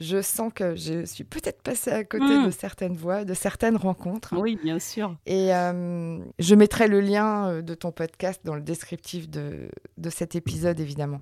je 0.00 0.20
sens 0.20 0.52
que 0.52 0.74
je 0.74 1.04
suis 1.04 1.22
peut-être 1.22 1.62
passée 1.62 1.92
à 1.92 2.02
côté 2.02 2.24
de 2.24 2.48
hmm. 2.48 2.52
certaines 2.52 2.96
voix, 2.96 3.24
de 3.24 3.34
certaines 3.34 3.76
rencontres. 3.76 4.34
Oui, 4.36 4.58
bien 4.62 4.80
sûr. 4.80 5.16
Et 5.26 5.54
euh, 5.54 6.18
je 6.40 6.54
mettrai 6.56 6.88
le 6.88 7.00
lien 7.00 7.48
euh, 7.48 7.62
de 7.62 7.74
ton 7.74 7.92
podcast 7.92 8.40
dans 8.44 8.56
le 8.56 8.62
descriptif 8.62 9.28
de, 9.28 9.68
de 9.96 10.10
cet 10.10 10.34
épisode, 10.34 10.80
évidemment. 10.80 11.20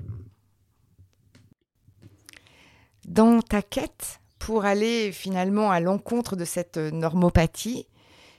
Dans 3.09 3.41
ta 3.41 3.63
quête 3.63 4.21
pour 4.39 4.67
aller 4.67 5.13
finalement 5.13 5.71
à 5.71 5.81
l'encontre 5.81 6.37
de 6.37 6.45
cette 6.45 6.77
normopathie, 6.77 7.89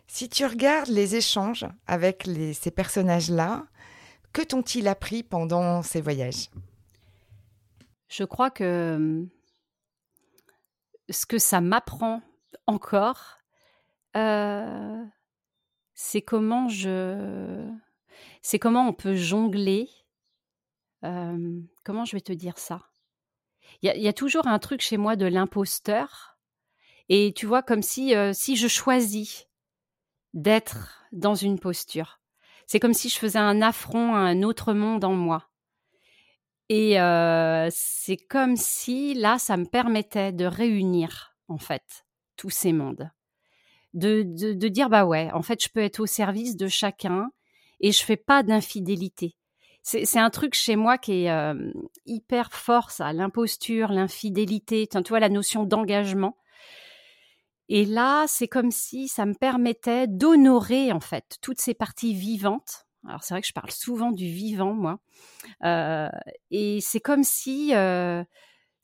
si 0.05 0.29
tu 0.29 0.45
regardes 0.45 0.89
les 0.89 1.15
échanges 1.15 1.65
avec 1.88 2.29
ces 2.53 2.69
personnages-là, 2.69 3.65
que 4.31 4.43
t'ont-ils 4.43 4.88
appris 4.88 5.23
pendant 5.23 5.81
ces 5.81 6.01
voyages? 6.01 6.51
Je 8.09 8.23
crois 8.23 8.51
que 8.51 8.93
hum, 8.95 9.29
ce 11.09 11.25
que 11.25 11.39
ça 11.39 11.61
m'apprend 11.61 12.21
encore, 12.67 13.39
euh, 14.17 15.03
c'est 15.95 16.21
comment 16.21 16.69
je, 16.69 17.67
c'est 18.43 18.59
comment 18.59 18.88
on 18.88 18.93
peut 18.93 19.15
jongler. 19.15 19.89
Euh, 21.03 21.59
comment 21.83 22.05
je 22.05 22.15
vais 22.15 22.21
te 22.21 22.33
dire 22.33 22.59
ça? 22.59 22.88
Il 23.81 24.01
y, 24.01 24.07
a 24.09 24.13
toujours 24.13 24.48
un 24.48 24.59
truc 24.59 24.81
chez 24.81 24.98
moi 24.98 25.15
de 25.15 25.25
l'imposteur, 25.25 26.38
et 27.07 27.33
tu 27.33 27.45
vois 27.45 27.63
comme 27.63 27.81
si 27.81 28.13
euh, 28.13 28.33
si 28.33 28.57
je 28.57 28.67
choisis 28.67 29.48
d'être 30.33 31.05
dans 31.13 31.36
une 31.36 31.59
posture, 31.59 32.19
c'est 32.67 32.79
comme 32.79 32.93
si 32.93 33.09
je 33.09 33.17
faisais 33.17 33.39
un 33.39 33.62
affront 33.62 34.13
à 34.13 34.19
un 34.19 34.43
autre 34.43 34.74
monde 34.74 35.05
en 35.05 35.13
moi. 35.13 35.50
Et 36.69 37.01
euh, 37.01 37.67
c'est 37.71 38.17
comme 38.17 38.55
si 38.55 39.15
là, 39.15 39.39
ça 39.39 39.57
me 39.57 39.65
permettait 39.65 40.31
de 40.31 40.45
réunir, 40.45 41.36
en 41.48 41.57
fait, 41.57 42.05
tous 42.36 42.51
ces 42.51 42.74
mondes. 42.74 43.09
De, 43.95 44.21
de, 44.21 44.67
dire, 44.67 44.88
bah 44.88 45.05
ouais, 45.05 45.31
en 45.33 45.41
fait, 45.41 45.63
je 45.63 45.69
peux 45.69 45.79
être 45.79 46.00
au 46.00 46.05
service 46.05 46.55
de 46.55 46.67
chacun 46.67 47.31
et 47.79 47.91
je 47.91 48.03
fais 48.03 48.17
pas 48.17 48.43
d'infidélité. 48.43 49.36
C'est 49.91 50.19
un 50.19 50.29
truc 50.29 50.53
chez 50.53 50.75
moi 50.75 51.00
qui 51.00 51.24
est 51.24 51.31
euh, 51.31 51.72
hyper 52.05 52.53
fort, 52.53 52.91
ça, 52.91 53.12
l'imposture, 53.12 53.91
l'infidélité, 53.91 54.88
tu 54.88 55.00
vois, 55.10 55.19
la 55.19 55.29
notion 55.29 55.63
d'engagement. 55.63 56.38
Et 57.69 57.86
là, 57.86 58.25
c'est 58.27 58.48
comme 58.48 58.69
si 58.69 59.08
ça 59.08 59.25
me 59.25 59.34
permettait 59.34 60.05
d'honorer 60.05 60.91
en 60.91 61.00
fait 61.00 61.38
toutes 61.41 61.60
ces 61.60 61.74
parties 61.74 62.13
vivantes. 62.13 62.86
Alors 63.08 63.24
c'est 63.24 63.34
vrai 63.34 63.41
que 63.41 63.48
je 63.48 63.53
parle 63.53 63.72
souvent 63.72 64.12
du 64.12 64.25
vivant, 64.27 64.74
moi. 64.74 65.00
Euh, 65.63 66.10
et 66.51 66.81
c'est 66.81 67.00
comme 67.00 67.24
si, 67.24 67.74
euh, 67.74 68.24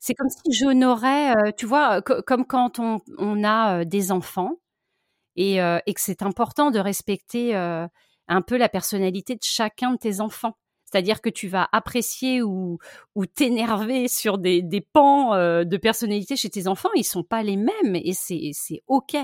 c'est 0.00 0.14
comme 0.14 0.30
si 0.30 0.52
j'honorais, 0.52 1.52
tu 1.56 1.66
vois, 1.66 2.02
comme 2.02 2.44
quand 2.44 2.80
on, 2.80 3.44
a 3.44 3.84
des 3.84 4.10
enfants 4.10 4.54
et 5.36 5.58
que 5.58 6.00
c'est 6.00 6.22
important 6.22 6.72
de 6.72 6.80
respecter 6.80 7.54
un 7.54 8.42
peu 8.42 8.56
la 8.56 8.68
personnalité 8.68 9.34
de 9.34 9.44
chacun 9.44 9.92
de 9.92 9.98
tes 9.98 10.20
enfants. 10.20 10.56
C'est-à-dire 10.86 11.20
que 11.20 11.28
tu 11.28 11.48
vas 11.48 11.68
apprécier 11.72 12.42
ou, 12.42 12.78
ou 13.14 13.26
t'énerver 13.26 14.08
sur 14.08 14.38
des, 14.38 14.62
des 14.62 14.80
pans 14.80 15.34
euh, 15.34 15.64
de 15.64 15.76
personnalité 15.76 16.36
chez 16.36 16.48
tes 16.48 16.68
enfants, 16.68 16.90
ils 16.94 17.04
sont 17.04 17.24
pas 17.24 17.42
les 17.42 17.56
mêmes 17.56 17.96
et 17.96 18.12
c'est, 18.12 18.82
OK. 18.86 19.16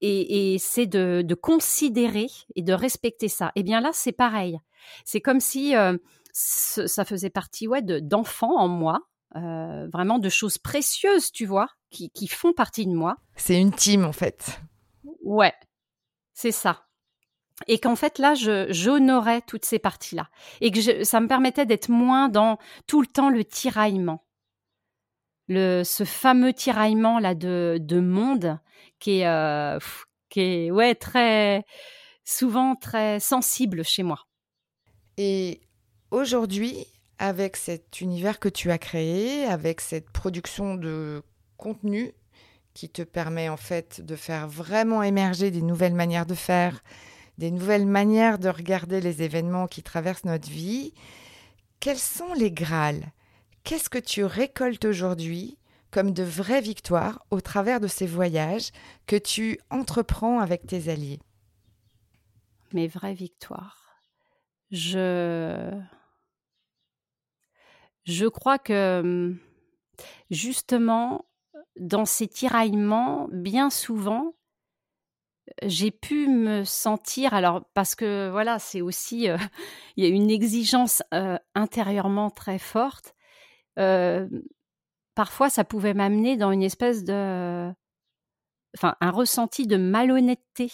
Et, 0.00 0.54
et 0.54 0.58
c'est 0.58 0.86
de, 0.86 1.22
de, 1.24 1.34
considérer 1.34 2.28
et 2.56 2.62
de 2.62 2.72
respecter 2.72 3.28
ça. 3.28 3.48
Et 3.48 3.60
eh 3.60 3.62
bien 3.62 3.80
là, 3.80 3.90
c'est 3.92 4.12
pareil. 4.12 4.58
C'est 5.04 5.20
comme 5.20 5.40
si 5.40 5.76
euh, 5.76 5.96
ça 6.32 7.04
faisait 7.04 7.30
partie 7.30 7.68
ouais, 7.68 7.82
de, 7.82 8.00
d'enfants 8.00 8.58
en 8.58 8.68
moi, 8.68 9.00
euh, 9.36 9.88
vraiment 9.92 10.18
de 10.18 10.28
choses 10.28 10.58
précieuses, 10.58 11.30
tu 11.30 11.46
vois, 11.46 11.68
qui, 11.90 12.10
qui 12.10 12.26
font 12.26 12.52
partie 12.52 12.86
de 12.86 12.94
moi. 12.94 13.16
C'est 13.36 13.60
une 13.60 13.72
team 13.72 14.04
en 14.04 14.12
fait. 14.12 14.60
Ouais, 15.22 15.54
c'est 16.32 16.52
ça. 16.52 16.86
Et 17.68 17.78
qu'en 17.78 17.96
fait 17.96 18.18
là, 18.18 18.34
j'honorais 18.34 19.42
toutes 19.42 19.64
ces 19.64 19.78
parties-là 19.78 20.28
et 20.60 20.70
que 20.70 21.04
ça 21.04 21.20
me 21.20 21.28
permettait 21.28 21.66
d'être 21.66 21.88
moins 21.88 22.28
dans 22.28 22.58
tout 22.86 23.00
le 23.00 23.06
temps 23.06 23.30
le 23.30 23.44
tiraillement. 23.44 24.24
Le, 25.46 25.82
ce 25.84 26.04
fameux 26.04 26.54
tiraillement 26.54 27.18
là 27.18 27.34
de, 27.34 27.78
de 27.80 28.00
monde 28.00 28.58
qui 28.98 29.20
est, 29.20 29.26
euh, 29.26 29.78
qui 30.30 30.40
est 30.40 30.70
ouais, 30.70 30.94
très 30.94 31.64
souvent 32.24 32.74
très 32.76 33.20
sensible 33.20 33.84
chez 33.84 34.02
moi. 34.02 34.26
Et 35.18 35.60
aujourd'hui, 36.10 36.86
avec 37.18 37.56
cet 37.56 38.00
univers 38.00 38.40
que 38.40 38.48
tu 38.48 38.70
as 38.70 38.78
créé, 38.78 39.44
avec 39.44 39.80
cette 39.80 40.10
production 40.10 40.74
de 40.74 41.22
contenu 41.56 42.12
qui 42.72 42.88
te 42.88 43.02
permet 43.02 43.48
en 43.48 43.56
fait 43.56 44.00
de 44.00 44.16
faire 44.16 44.48
vraiment 44.48 45.02
émerger 45.02 45.50
des 45.50 45.62
nouvelles 45.62 45.94
manières 45.94 46.26
de 46.26 46.34
faire, 46.34 46.82
des 47.38 47.50
nouvelles 47.50 47.86
manières 47.86 48.38
de 48.38 48.48
regarder 48.48 49.00
les 49.00 49.22
événements 49.22 49.66
qui 49.66 49.82
traversent 49.82 50.24
notre 50.24 50.48
vie. 50.48 50.92
Quels 51.80 51.98
sont 51.98 52.32
les 52.34 52.52
Graals? 52.52 53.12
Qu'est-ce 53.64 53.90
que 53.90 53.98
tu 53.98 54.24
récoltes 54.24 54.84
aujourd'hui 54.84 55.58
comme 55.90 56.12
de 56.12 56.22
vraies 56.22 56.60
victoires 56.60 57.24
au 57.30 57.40
travers 57.40 57.80
de 57.80 57.86
ces 57.86 58.06
voyages 58.06 58.70
que 59.06 59.16
tu 59.16 59.60
entreprends 59.70 60.40
avec 60.40 60.66
tes 60.66 60.88
alliés? 60.88 61.20
Mes 62.72 62.88
vraies 62.88 63.14
victoires. 63.14 64.00
Je 64.70 65.70
je 68.04 68.26
crois 68.26 68.58
que 68.58 69.34
justement 70.30 71.24
dans 71.78 72.04
ces 72.04 72.28
tiraillements, 72.28 73.28
bien 73.32 73.70
souvent, 73.70 74.34
j'ai 75.62 75.90
pu 75.90 76.26
me 76.28 76.64
sentir 76.64 77.34
alors 77.34 77.64
parce 77.74 77.94
que 77.94 78.30
voilà 78.30 78.58
c'est 78.58 78.80
aussi 78.80 79.28
euh, 79.28 79.36
il 79.96 80.04
y 80.04 80.06
a 80.06 80.10
une 80.10 80.30
exigence 80.30 81.02
euh, 81.12 81.38
intérieurement 81.54 82.30
très 82.30 82.58
forte 82.58 83.14
euh, 83.78 84.28
parfois 85.14 85.50
ça 85.50 85.64
pouvait 85.64 85.94
m'amener 85.94 86.36
dans 86.36 86.50
une 86.50 86.62
espèce 86.62 87.04
de 87.04 87.70
enfin 88.76 88.96
un 89.00 89.10
ressenti 89.10 89.66
de 89.66 89.76
malhonnêteté 89.76 90.72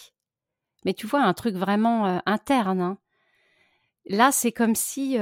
mais 0.85 0.93
tu 0.93 1.05
vois 1.05 1.21
un 1.21 1.33
truc 1.33 1.55
vraiment 1.55 2.21
interne 2.25 2.81
hein. 2.81 2.97
là 4.05 4.31
c'est 4.31 4.51
comme 4.51 4.75
si 4.75 5.17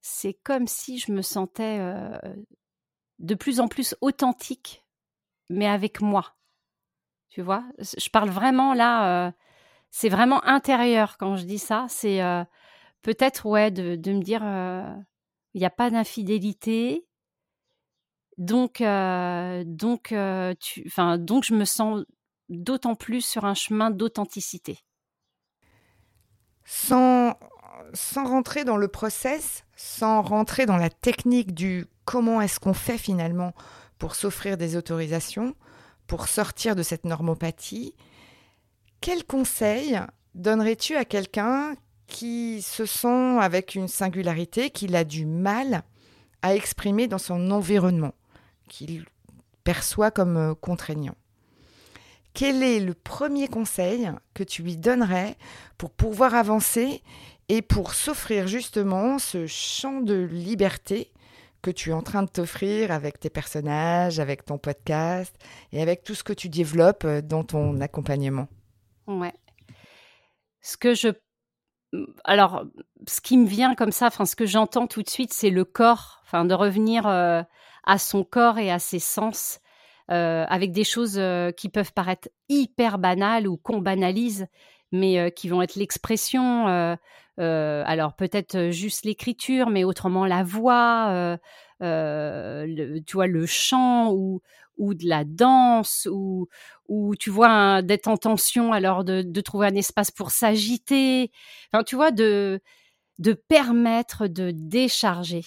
c'est 0.00 0.34
comme 0.34 0.66
si 0.66 0.98
je 0.98 1.12
me 1.12 1.22
sentais 1.22 1.78
de 3.18 3.34
plus 3.34 3.60
en 3.60 3.68
plus 3.68 3.94
authentique 4.00 4.84
mais 5.48 5.68
avec 5.68 6.00
moi 6.00 6.36
tu 7.36 7.42
vois, 7.42 7.64
je 7.78 8.08
parle 8.08 8.30
vraiment 8.30 8.72
là, 8.72 9.26
euh, 9.26 9.30
c'est 9.90 10.08
vraiment 10.08 10.42
intérieur 10.46 11.18
quand 11.18 11.36
je 11.36 11.44
dis 11.44 11.58
ça. 11.58 11.84
C'est 11.90 12.22
euh, 12.22 12.42
peut-être, 13.02 13.44
ouais, 13.44 13.70
de, 13.70 14.10
me 14.10 14.22
dire, 14.22 14.40
euh, 14.42 14.90
il 15.52 15.58
n'y 15.60 15.66
a 15.66 15.70
pas 15.70 15.90
d'infidélité. 15.90 17.06
Donc, 18.38 18.78
donc, 18.80 20.14
tu, 20.60 20.90
donc, 21.18 21.44
je 21.44 21.54
me 21.54 21.66
sens 21.66 22.06
d'autant 22.48 22.94
plus 22.94 23.20
sur 23.20 23.44
un 23.44 23.52
chemin 23.52 23.90
d'authenticité. 23.90 24.78
Sans, 26.64 27.34
sans 27.92 28.24
rentrer 28.24 28.64
dans 28.64 28.78
le 28.78 28.88
process, 28.88 29.66
sans 29.76 30.22
rentrer 30.22 30.64
dans 30.64 30.78
la 30.78 30.88
technique 30.88 31.52
du 31.52 31.84
comment 32.06 32.40
est-ce 32.40 32.58
qu'on 32.60 32.72
fait 32.72 32.96
finalement 32.96 33.52
pour 33.98 34.14
s'offrir 34.14 34.56
des 34.56 34.74
autorisations, 34.74 35.54
pour 36.06 36.28
sortir 36.28 36.76
de 36.76 36.82
cette 36.82 37.04
normopathie, 37.04 37.94
quel 39.00 39.24
conseil 39.24 40.00
donnerais-tu 40.34 40.96
à 40.96 41.04
quelqu'un 41.04 41.74
qui 42.06 42.62
se 42.62 42.86
sent 42.86 43.38
avec 43.40 43.74
une 43.74 43.88
singularité 43.88 44.70
qu'il 44.70 44.94
a 44.96 45.04
du 45.04 45.26
mal 45.26 45.82
à 46.42 46.54
exprimer 46.54 47.08
dans 47.08 47.18
son 47.18 47.50
environnement, 47.50 48.14
qu'il 48.68 49.04
perçoit 49.64 50.10
comme 50.10 50.36
euh, 50.36 50.54
contraignant? 50.54 51.16
Quel 52.34 52.62
est 52.62 52.80
le 52.80 52.92
premier 52.92 53.48
conseil 53.48 54.10
que 54.34 54.44
tu 54.44 54.62
lui 54.62 54.76
donnerais 54.76 55.36
pour 55.78 55.90
pouvoir 55.90 56.34
avancer 56.34 57.02
et 57.48 57.62
pour 57.62 57.94
s'offrir 57.94 58.46
justement 58.46 59.18
ce 59.18 59.46
champ 59.46 60.00
de 60.00 60.14
liberté 60.14 61.12
que 61.66 61.70
tu 61.72 61.90
es 61.90 61.92
en 61.92 62.02
train 62.02 62.22
de 62.22 62.28
t'offrir 62.28 62.92
avec 62.92 63.18
tes 63.18 63.28
personnages, 63.28 64.20
avec 64.20 64.44
ton 64.44 64.56
podcast 64.56 65.34
et 65.72 65.82
avec 65.82 66.04
tout 66.04 66.14
ce 66.14 66.22
que 66.22 66.32
tu 66.32 66.48
développes 66.48 67.04
euh, 67.04 67.20
dans 67.20 67.42
ton 67.42 67.80
accompagnement. 67.80 68.46
Ouais. 69.08 69.32
Ce 70.60 70.76
que 70.76 70.94
je 70.94 71.08
alors, 72.24 72.64
ce 73.08 73.20
qui 73.20 73.38
me 73.38 73.46
vient 73.46 73.74
comme 73.74 73.90
ça, 73.90 74.08
enfin, 74.08 74.26
ce 74.26 74.36
que 74.36 74.44
j'entends 74.44 74.86
tout 74.86 75.02
de 75.02 75.08
suite, 75.08 75.32
c'est 75.32 75.50
le 75.50 75.64
corps, 75.64 76.20
enfin, 76.24 76.44
de 76.44 76.52
revenir 76.52 77.06
euh, 77.06 77.42
à 77.84 77.98
son 77.98 78.22
corps 78.22 78.58
et 78.58 78.70
à 78.70 78.78
ses 78.78 78.98
sens, 78.98 79.60
euh, 80.10 80.44
avec 80.48 80.72
des 80.72 80.84
choses 80.84 81.20
qui 81.56 81.68
peuvent 81.68 81.92
paraître 81.92 82.28
hyper 82.48 82.98
banales 82.98 83.48
ou 83.48 83.56
qu'on 83.56 83.78
banalise, 83.78 84.46
mais 84.96 85.30
qui 85.32 85.48
vont 85.48 85.62
être 85.62 85.76
l'expression 85.76 86.96
euh, 87.38 87.82
alors 87.86 88.14
peut-être 88.14 88.70
juste 88.70 89.04
l'écriture, 89.04 89.68
mais 89.70 89.84
autrement 89.84 90.24
la 90.26 90.42
voix, 90.42 91.08
euh, 91.10 91.36
euh, 91.82 93.00
tu 93.06 93.14
vois, 93.14 93.26
le 93.26 93.44
chant 93.46 94.12
ou, 94.12 94.40
ou 94.78 94.94
de 94.94 95.06
la 95.06 95.24
danse 95.24 96.08
ou, 96.10 96.48
ou 96.88 97.14
tu 97.16 97.30
vois 97.30 97.82
d'être 97.82 98.08
en 98.08 98.16
tension 98.16 98.72
alors 98.72 99.04
de, 99.04 99.22
de, 99.22 99.40
trouver 99.40 99.66
un 99.66 99.74
espace 99.74 100.10
pour 100.10 100.30
s'agiter. 100.30 101.30
Enfin 101.72 101.84
tu 101.84 101.96
vois 101.96 102.10
de 102.10 102.60
de 103.18 103.32
permettre 103.32 104.26
de 104.26 104.50
décharger 104.54 105.44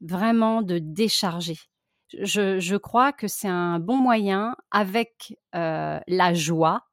vraiment 0.00 0.62
de 0.62 0.78
décharger. 0.78 1.56
Je, 2.22 2.58
je 2.60 2.76
crois 2.76 3.12
que 3.12 3.28
c'est 3.28 3.48
un 3.48 3.80
bon 3.80 3.96
moyen 3.96 4.56
avec 4.70 5.36
la 5.52 6.34
joie 6.34 6.87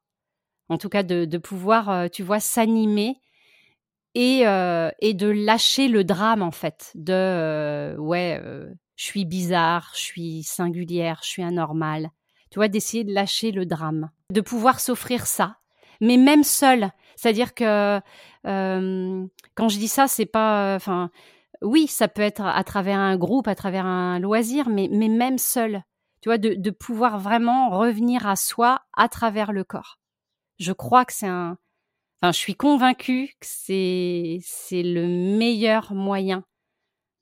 en 0.70 0.78
tout 0.78 0.90
cas 0.90 1.04
de, 1.04 1.38
pouvoir 1.38 2.10
tu 2.10 2.24
vois 2.24 2.40
s'animer 2.40 3.20
et, 4.16 4.48
euh, 4.48 4.90
et 5.00 5.14
de 5.14 5.28
lâcher 5.28 5.88
le 5.88 6.04
drame 6.04 6.42
en 6.42 6.52
fait 6.52 6.92
de 6.96 7.14
euh, 7.14 7.98
ouais 7.98 8.40
euh, 8.42 8.74
je 8.96 9.04
suis 9.04 9.26
bizarre 9.26 9.92
je 9.94 10.00
suis 10.00 10.44
singulière 10.44 11.20
je 11.22 11.30
suis 11.30 11.44
anormale. 11.44 12.10
Tu 12.50 12.60
vois 12.60 12.70
d'essayer 12.70 13.04
de 13.04 13.14
lâcher 13.14 13.52
le 13.52 13.66
drame 13.66 14.10
de 14.32 14.42
pouvoir 14.42 14.80
s'offrir 14.80 15.28
ça 15.28 15.58
mais 16.02 16.18
même 16.18 16.44
seul. 16.44 16.90
C'est-à-dire 17.16 17.54
que 17.54 18.00
quand 18.44 19.70
je 19.70 19.78
dis 19.78 19.88
ça 19.88 20.08
c'est 20.08 20.26
pas 20.26 20.76
enfin 20.76 21.10
oui 21.62 21.88
ça 21.88 22.08
peut 22.08 22.22
être 22.22 22.42
à 22.42 22.64
travers 22.64 23.00
un 23.00 23.18
groupe 23.18 23.48
à 23.48 23.56
travers 23.56 23.86
un 23.86 24.20
loisir 24.20 24.70
mais 24.70 24.88
mais 24.90 25.10
même 25.10 25.38
seul. 25.38 25.84
Tu 26.22 26.30
vois 26.30 26.38
de 26.38 26.70
pouvoir 26.72 27.20
vraiment 27.20 27.70
revenir 27.70 28.26
à 28.26 28.36
soi 28.38 28.82
à 28.96 29.10
travers 29.10 29.52
le 29.52 29.64
corps 29.64 30.00
je 30.60 30.72
crois 30.74 31.06
que 31.06 31.14
c'est 31.14 31.28
un 31.28 31.58
Enfin, 32.22 32.32
je 32.32 32.38
suis 32.38 32.56
convaincue 32.56 33.28
que 33.40 33.46
c'est 33.46 34.40
c'est 34.42 34.84
le 34.84 35.08
meilleur 35.08 35.94
moyen 35.94 36.44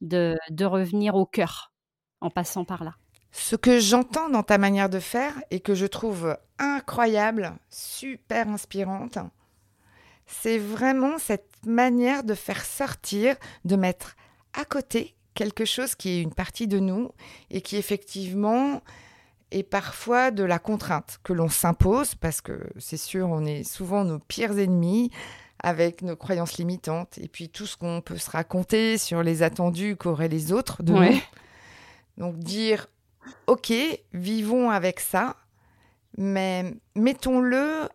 de, 0.02 0.38
de 0.50 0.65
revenir 0.65 1.15
au 1.15 1.26
cœur 1.26 1.74
en 2.22 2.30
passant 2.30 2.63
par 2.65 2.84
là. 2.84 2.96
Ce 3.32 3.56
que 3.56 3.80
j'entends 3.80 4.30
dans 4.30 4.43
ta 4.43 4.58
manière 4.58 4.89
de 4.89 5.00
faire 5.00 5.34
et 5.50 5.60
que 5.60 5.74
je 5.74 5.88
trouve 5.88 6.38
incroyable, 6.60 7.54
super 7.69 8.48
inspirante, 8.48 9.17
c'est 10.28 10.60
vraiment 10.60 11.17
cette 11.17 11.50
manière 11.65 12.24
de 12.24 12.36
faire 12.36 12.63
sortir, 12.63 13.36
de 13.65 13.76
mettre 13.76 14.15
à 14.54 14.65
côté 14.65 15.15
quelque 15.34 15.65
chose 15.65 15.96
qui 15.96 16.10
est 16.10 16.22
une 16.22 16.34
partie 16.34 16.67
de 16.67 16.80
nous 16.80 17.10
et 17.50 17.62
qui 17.62 17.78
effectivement 17.78 18.82
et 19.54 19.63
parfois 19.63 20.32
de 20.32 20.44
la 20.44 20.58
contrainte 20.58 21.20
que 21.24 21.32
l'on 21.32 21.48
s'impose, 21.48 22.16
parce 22.16 22.42
que 22.42 22.60
c'est 22.80 22.98
sûr, 22.98 23.30
on 23.30 23.46
est 23.46 23.63
souvent 23.63 24.04
nos 24.04 24.18
pires 24.18 24.58
ennemis 24.58 25.12
avec 25.60 26.02
nos 26.02 26.16
croyances 26.16 26.58
limitantes 26.58 27.20
et 27.20 27.28
puis 27.28 27.50
tout 27.50 27.68
ce 27.68 27.78
qu'on 27.78 28.02
peut 28.02 28.18
se 28.18 28.32
raconter 28.32 28.98
sur 28.98 29.22
les 29.22 29.44
attendus 29.44 29.96
qu'auraient 29.96 30.28
les 30.28 30.52
autres 30.52 30.82
de 30.82 30.94
nous. 30.94 31.22
Donc 32.18 32.38
dire, 32.39 32.88
ok, 33.48 33.72
vivons 34.13 34.72
avec 34.72 35.00
ça, 35.00 35.38
mais 36.18 36.74
mettons-le 36.96 37.88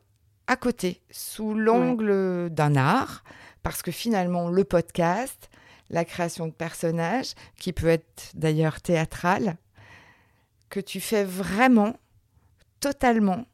à 0.46 0.56
côté, 0.56 1.02
sous 1.10 1.54
l'angle 1.54 2.48
d'un 2.50 2.76
art, 2.76 3.22
parce 3.62 3.82
que 3.82 3.90
finalement, 3.90 4.48
le 4.48 4.64
podcast, 4.64 5.50
la 5.90 6.04
création 6.04 6.46
de 6.46 6.52
personnages, 6.52 7.34
qui 7.58 7.72
peut 7.72 7.88
être 7.88 8.30
d'ailleurs 8.34 8.80
théâtral, 8.80 9.58
que 10.70 10.80
tu 10.80 11.00
fais 11.00 11.24
vraiment, 11.24 11.96
totalement. 12.80 13.46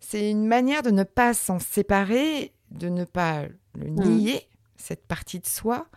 C'est 0.00 0.30
une 0.30 0.46
manière 0.46 0.82
de 0.82 0.90
ne 0.90 1.04
pas 1.04 1.34
s'en 1.34 1.58
séparer, 1.58 2.52
de 2.70 2.88
ne 2.88 3.04
pas 3.04 3.44
le 3.74 3.90
mm. 3.90 4.04
nier, 4.04 4.48
cette 4.76 5.06
partie 5.06 5.40
de 5.40 5.46
soi, 5.46 5.88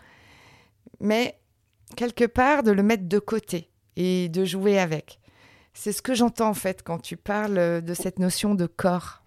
mais 0.99 1.39
quelque 1.95 2.25
part 2.25 2.63
de 2.63 2.71
le 2.71 2.83
mettre 2.83 3.07
de 3.07 3.19
côté 3.19 3.69
et 3.95 4.29
de 4.29 4.45
jouer 4.45 4.79
avec. 4.79 5.19
C'est 5.73 5.91
ce 5.91 6.01
que 6.01 6.13
j'entends 6.13 6.49
en 6.49 6.53
fait 6.53 6.83
quand 6.83 6.99
tu 6.99 7.17
parles 7.17 7.81
de 7.81 7.93
cette 7.93 8.19
notion 8.19 8.55
de 8.55 8.65
corps. 8.65 9.23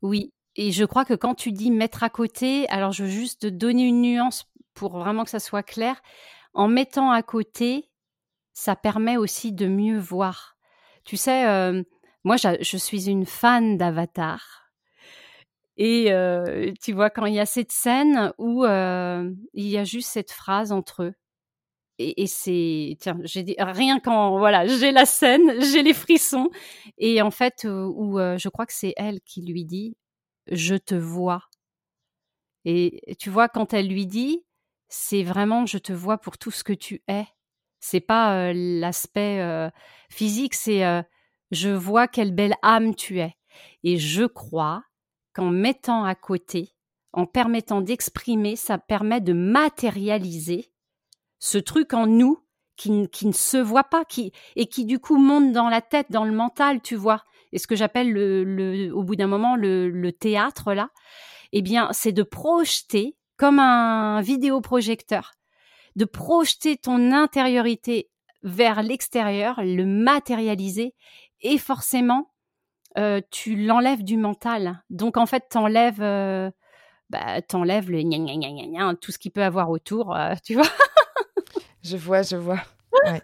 Oui. 0.00 0.32
et 0.56 0.70
je 0.70 0.84
crois 0.84 1.04
que 1.04 1.14
quand 1.14 1.34
tu 1.34 1.52
dis 1.52 1.70
mettre 1.70 2.02
à 2.02 2.10
côté, 2.10 2.68
alors 2.68 2.92
je 2.92 3.04
veux 3.04 3.10
juste 3.10 3.46
donner 3.46 3.84
une 3.84 4.02
nuance 4.02 4.46
pour 4.74 4.96
vraiment 4.96 5.24
que 5.24 5.30
ça 5.30 5.40
soit 5.40 5.62
clair. 5.62 6.00
En 6.54 6.68
mettant 6.68 7.10
à 7.10 7.22
côté, 7.22 7.87
ça 8.58 8.74
permet 8.74 9.16
aussi 9.16 9.52
de 9.52 9.68
mieux 9.68 9.98
voir. 9.98 10.56
Tu 11.04 11.16
sais, 11.16 11.46
euh, 11.46 11.84
moi, 12.24 12.34
je 12.36 12.76
suis 12.76 13.08
une 13.08 13.24
fan 13.24 13.78
d'Avatar. 13.78 14.72
Et 15.76 16.12
euh, 16.12 16.72
tu 16.82 16.92
vois, 16.92 17.08
quand 17.08 17.26
il 17.26 17.34
y 17.34 17.40
a 17.40 17.46
cette 17.46 17.70
scène 17.70 18.32
où 18.36 18.64
euh, 18.64 19.32
il 19.54 19.68
y 19.68 19.78
a 19.78 19.84
juste 19.84 20.08
cette 20.10 20.32
phrase 20.32 20.72
entre 20.72 21.04
eux, 21.04 21.14
et, 22.00 22.26
c'est 22.28 22.96
tiens 23.00 23.18
j'ai 23.24 23.42
dit 23.42 23.56
rien 23.58 23.98
quand 23.98 24.38
voilà 24.38 24.64
j'ai 24.68 24.92
la 24.92 25.04
scène 25.04 25.60
j'ai 25.72 25.82
les 25.82 25.94
frissons 25.94 26.48
et 26.96 27.22
en 27.22 27.32
fait 27.32 27.66
où, 27.66 28.18
je 28.18 28.48
crois 28.48 28.66
que 28.66 28.72
c'est 28.72 28.94
elle 28.96 29.20
qui 29.22 29.42
lui 29.42 29.64
dit 29.64 29.96
je 30.46 30.76
te 30.76 30.94
vois 30.94 31.42
et 32.64 33.16
tu 33.18 33.30
vois 33.30 33.48
quand 33.48 33.74
elle 33.74 33.88
lui 33.88 34.06
dit 34.06 34.44
c'est 34.88 35.24
vraiment 35.24 35.66
je 35.66 35.78
te 35.78 35.92
vois 35.92 36.18
pour 36.18 36.38
tout 36.38 36.52
ce 36.52 36.62
que 36.62 36.72
tu 36.72 37.02
es 37.08 37.26
c'est 37.80 38.00
pas 38.00 38.52
l'aspect 38.52 39.70
physique 40.10 40.54
c'est 40.54 40.82
je 41.50 41.70
vois 41.70 42.08
quelle 42.08 42.34
belle 42.34 42.54
âme 42.62 42.94
tu 42.94 43.20
es 43.20 43.36
et 43.84 43.98
je 43.98 44.24
crois 44.24 44.82
qu'en 45.34 45.50
mettant 45.50 46.04
à 46.04 46.14
côté 46.14 46.74
en 47.12 47.26
permettant 47.26 47.80
d'exprimer 47.80 48.56
ça 48.56 48.78
permet 48.78 49.20
de 49.20 49.32
matérialiser 49.32 50.72
ce 51.38 51.58
truc 51.58 51.94
en 51.94 52.06
nous 52.06 52.42
qui, 52.76 53.08
qui, 53.08 53.26
ne 53.26 53.32
se 53.32 53.58
voit 53.58 53.84
pas, 53.84 54.04
qui 54.04 54.32
et 54.56 54.66
qui 54.66 54.86
du 54.86 54.98
coup 54.98 55.16
monte 55.16 55.52
dans 55.52 55.68
la 55.68 55.82
tête, 55.82 56.06
dans 56.10 56.24
le 56.24 56.32
mental, 56.32 56.80
tu 56.80 56.94
vois. 56.94 57.24
Et 57.52 57.58
ce 57.58 57.66
que 57.66 57.76
j'appelle 57.76 58.10
le, 58.12 58.44
le, 58.44 58.92
au 58.94 59.02
bout 59.02 59.16
d'un 59.16 59.26
moment 59.26 59.56
le, 59.56 59.90
le 59.90 60.12
théâtre 60.12 60.72
là, 60.72 60.90
eh 61.52 61.60
bien, 61.62 61.88
c'est 61.92 62.12
de 62.12 62.22
projeter 62.22 63.16
comme 63.36 63.58
un 63.58 64.20
vidéoprojecteur, 64.20 65.32
de 65.98 66.04
projeter 66.04 66.76
ton 66.76 67.10
intériorité 67.10 68.08
vers 68.44 68.84
l'extérieur, 68.84 69.56
le 69.58 69.84
matérialiser, 69.84 70.94
et 71.40 71.58
forcément, 71.58 72.32
euh, 72.96 73.20
tu 73.32 73.56
l'enlèves 73.56 74.04
du 74.04 74.16
mental. 74.16 74.80
Donc 74.90 75.16
en 75.16 75.26
fait, 75.26 75.48
t'enlèves, 75.50 76.00
euh, 76.00 76.52
bah, 77.10 77.42
t'enlèves 77.42 77.90
le 77.90 78.02
gna, 78.02 78.16
gna, 78.16 78.36
gna, 78.36 78.66
gna, 78.66 78.94
tout 78.94 79.10
ce 79.10 79.18
qui 79.18 79.28
peut 79.28 79.42
avoir 79.42 79.70
autour, 79.70 80.14
euh, 80.14 80.34
tu 80.44 80.54
vois. 80.54 80.70
Je 81.82 81.96
vois, 81.96 82.22
je 82.22 82.36
vois. 82.36 82.62
Ouais. 83.04 83.20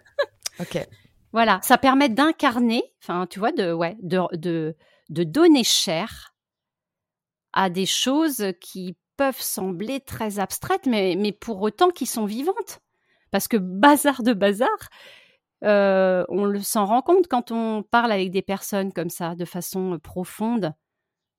ok. 0.59 0.85
Voilà, 1.31 1.61
ça 1.63 1.77
permet 1.77 2.09
d'incarner, 2.09 2.83
enfin, 3.01 3.25
tu 3.25 3.39
vois, 3.39 3.53
de, 3.53 3.71
ouais, 3.71 3.95
de, 4.01 4.19
de, 4.35 4.75
de 5.07 5.23
donner 5.23 5.63
chair 5.63 6.33
à 7.53 7.69
des 7.69 7.85
choses 7.85 8.51
qui 8.59 8.97
peuvent 9.17 9.41
sembler 9.41 9.99
très 9.99 10.39
abstraites, 10.39 10.85
mais, 10.85 11.15
mais 11.17 11.31
pour 11.31 11.61
autant 11.61 11.89
qui 11.89 12.05
sont 12.05 12.25
vivantes. 12.25 12.81
Parce 13.31 13.47
que 13.47 13.57
bazar 13.57 14.23
de 14.23 14.33
bazar, 14.33 14.69
euh, 15.63 16.25
on 16.29 16.61
s'en 16.61 16.85
rend 16.85 17.01
compte 17.01 17.27
quand 17.27 17.51
on 17.51 17.83
parle 17.83 18.11
avec 18.11 18.31
des 18.31 18.41
personnes 18.41 18.93
comme 18.93 19.09
ça, 19.09 19.35
de 19.35 19.45
façon 19.45 19.99
profonde. 19.99 20.73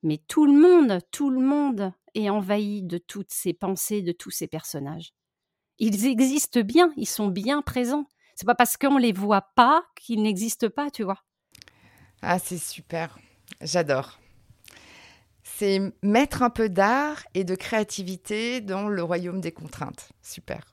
Mais 0.03 0.19
tout 0.29 0.47
le 0.47 0.53
monde, 0.53 1.01
tout 1.11 1.31
le 1.31 1.41
monde 1.41 1.93
est 2.15 2.31
envahi 2.31 2.83
de 2.83 2.99
toutes 2.99 3.33
ces 3.33 3.53
pensées, 3.53 4.03
de 4.03 4.12
tous 4.12 4.31
ces 4.31 4.47
personnages 4.47 5.12
ils 5.79 6.07
existent 6.07 6.61
bien, 6.61 6.93
ils 6.97 7.07
sont 7.07 7.29
bien 7.29 7.62
présents. 7.62 8.07
C'est 8.35 8.47
pas 8.47 8.55
parce 8.55 8.77
qu'on 8.77 8.99
les 8.99 9.12
voit 9.12 9.49
pas 9.55 9.85
qu'ils 9.97 10.23
n'existent 10.23 10.69
pas, 10.69 10.91
tu 10.91 11.03
vois. 11.03 11.23
Ah, 12.23 12.39
c'est 12.39 12.59
super. 12.59 13.19
J'adore. 13.61 14.19
C'est 15.59 15.81
mettre 16.03 16.42
un 16.42 16.51
peu 16.51 16.69
d'art 16.69 17.23
et 17.35 17.45
de 17.45 17.55
créativité 17.55 18.61
dans 18.61 18.88
le 18.88 19.03
royaume 19.03 19.40
des 19.40 19.53
contraintes. 19.53 20.11
Super. 20.23 20.73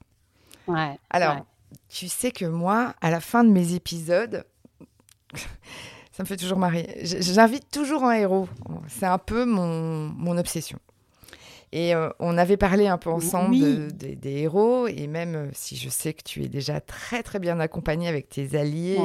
Ouais. 0.68 0.98
Alors, 1.10 1.46
tu 1.88 2.08
sais 2.10 2.32
que 2.32 2.46
moi, 2.46 2.94
à 3.02 3.10
la 3.10 3.22
fin 3.22 3.44
de 3.44 3.50
mes 3.50 3.76
épisodes, 3.76 4.46
ça 6.12 6.24
me 6.24 6.26
fait 6.26 6.38
toujours 6.38 6.58
marrer. 6.58 7.00
J'invite 7.02 7.70
toujours 7.72 8.04
un 8.04 8.14
héros. 8.14 8.50
C'est 8.88 9.06
un 9.06 9.18
peu 9.18 9.46
mon, 9.46 10.10
mon 10.10 10.38
obsession. 10.38 10.80
Et 11.72 11.96
euh, 11.96 12.10
on 12.20 12.38
avait 12.38 12.58
parlé 12.58 12.88
un 12.88 13.00
peu 13.00 13.10
ensemble 13.10 13.92
des 13.94 14.32
héros, 14.32 14.88
et 14.88 15.08
même 15.08 15.36
euh, 15.36 15.50
si 15.54 15.76
je 15.76 15.90
sais 15.90 16.14
que 16.14 16.22
tu 16.22 16.44
es 16.44 16.48
déjà 16.48 16.80
très 16.80 17.24
très 17.24 17.40
bien 17.40 17.60
accompagné 17.60 18.08
avec 18.08 18.30
tes 18.30 18.56
alliés, 18.56 19.00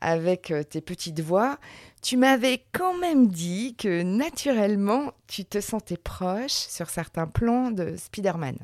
avec 0.00 0.52
euh, 0.52 0.62
tes 0.62 0.80
petites 0.82 1.18
voix, 1.18 1.58
tu 2.02 2.16
m'avais 2.16 2.64
quand 2.72 2.96
même 2.98 3.28
dit 3.28 3.74
que 3.76 4.02
naturellement, 4.02 5.12
tu 5.26 5.44
te 5.44 5.60
sentais 5.60 5.96
proche 5.96 6.52
sur 6.52 6.88
certains 6.90 7.26
plans 7.26 7.70
de 7.70 7.96
Spider-Man. 7.96 8.56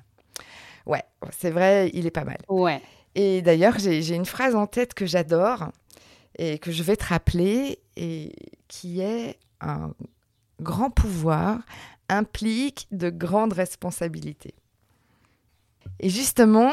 Ouais, 0.87 1.03
c'est 1.37 1.51
vrai, 1.51 1.91
il 1.95 2.07
est 2.07 2.11
pas 2.11 2.25
mal. 2.25 2.39
Ouais. 2.49 2.81
Et 3.15 3.43
d'ailleurs, 3.43 3.79
j'ai 3.79 4.15
une 4.15 4.27
phrase 4.27 4.55
en 4.55 4.67
tête 4.67 4.95
que 4.95 5.07
j'adore 5.07 5.69
et 6.39 6.59
que 6.59 6.71
je 6.71 6.83
vais 6.83 6.97
te 6.97 7.05
rappeler, 7.05 7.79
et 7.97 8.35
qui 8.69 9.01
est 9.01 9.39
un 9.61 9.95
grand 10.61 10.91
pouvoir 10.91 11.61
implique 12.09 12.87
de 12.91 13.11
grandes 13.11 13.55
responsabilités. 13.55 14.55
Et 15.99 16.11
justement, 16.11 16.73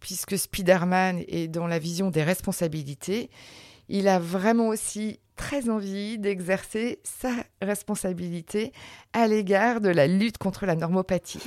puisque 0.00 0.38
Spider-Man 0.38 1.22
est 1.28 1.48
dans 1.48 1.66
la 1.66 1.78
vision 1.78 2.10
des 2.10 2.22
responsabilités, 2.22 3.30
il 3.88 4.08
a 4.08 4.18
vraiment 4.18 4.68
aussi 4.68 5.20
très 5.36 5.68
envie 5.68 6.18
d'exercer 6.18 7.00
sa 7.02 7.30
responsabilité 7.60 8.72
à 9.12 9.26
l'égard 9.26 9.80
de 9.80 9.88
la 9.88 10.06
lutte 10.06 10.38
contre 10.38 10.66
la 10.66 10.76
normopathie. 10.76 11.42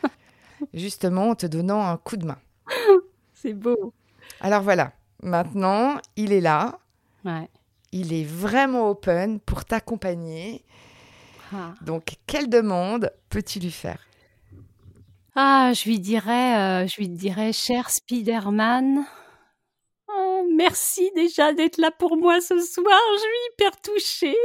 Justement 0.74 1.30
en 1.30 1.34
te 1.34 1.46
donnant 1.46 1.86
un 1.86 1.96
coup 1.96 2.16
de 2.16 2.26
main. 2.26 2.38
C'est 3.34 3.54
beau. 3.54 3.92
Alors 4.40 4.62
voilà, 4.62 4.92
maintenant, 5.22 5.98
il 6.16 6.32
est 6.32 6.40
là. 6.40 6.78
Ouais. 7.24 7.48
Il 7.92 8.12
est 8.12 8.24
vraiment 8.24 8.90
open 8.90 9.40
pour 9.40 9.64
t'accompagner 9.64 10.64
ah. 11.54 11.74
Donc, 11.82 12.16
quelle 12.26 12.48
demande 12.48 13.12
peux-tu 13.30 13.60
lui 13.60 13.70
faire? 13.70 14.00
Ah, 15.34 15.72
je 15.74 15.84
lui 15.84 16.00
dirais, 16.00 16.84
euh, 16.84 16.86
je 16.86 16.96
lui 16.96 17.08
dirais, 17.08 17.52
cher 17.52 17.90
Spider-Man, 17.90 19.04
merci 20.54 21.10
déjà 21.14 21.52
d'être 21.52 21.78
là 21.78 21.90
pour 21.90 22.16
moi 22.16 22.40
ce 22.40 22.58
soir. 22.60 22.98
Je 23.14 23.20
suis 23.20 23.28
hyper 23.52 23.80
touchée. 23.80 24.36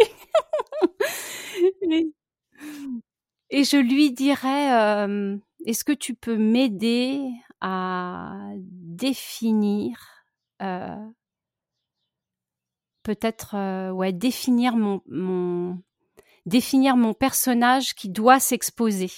et, 3.50 3.64
je 3.64 3.78
lui 3.78 4.12
dirais, 4.12 4.74
euh, 4.74 5.38
est-ce 5.66 5.84
que 5.84 5.92
tu 5.92 6.16
peux 6.16 6.38
m'aider 6.38 7.30
à 7.62 8.52
définir 8.58 9.98
euh, 10.62 10.96
peut-être 13.04 13.92
ouais 13.92 14.14
définir 14.14 14.76
mon, 14.76 15.02
mon 15.08 15.80
définir 16.46 16.98
mon 16.98 17.14
personnage 17.14 17.94
qui 17.96 18.10
doit 18.10 18.40
s'exposer? 18.40 19.12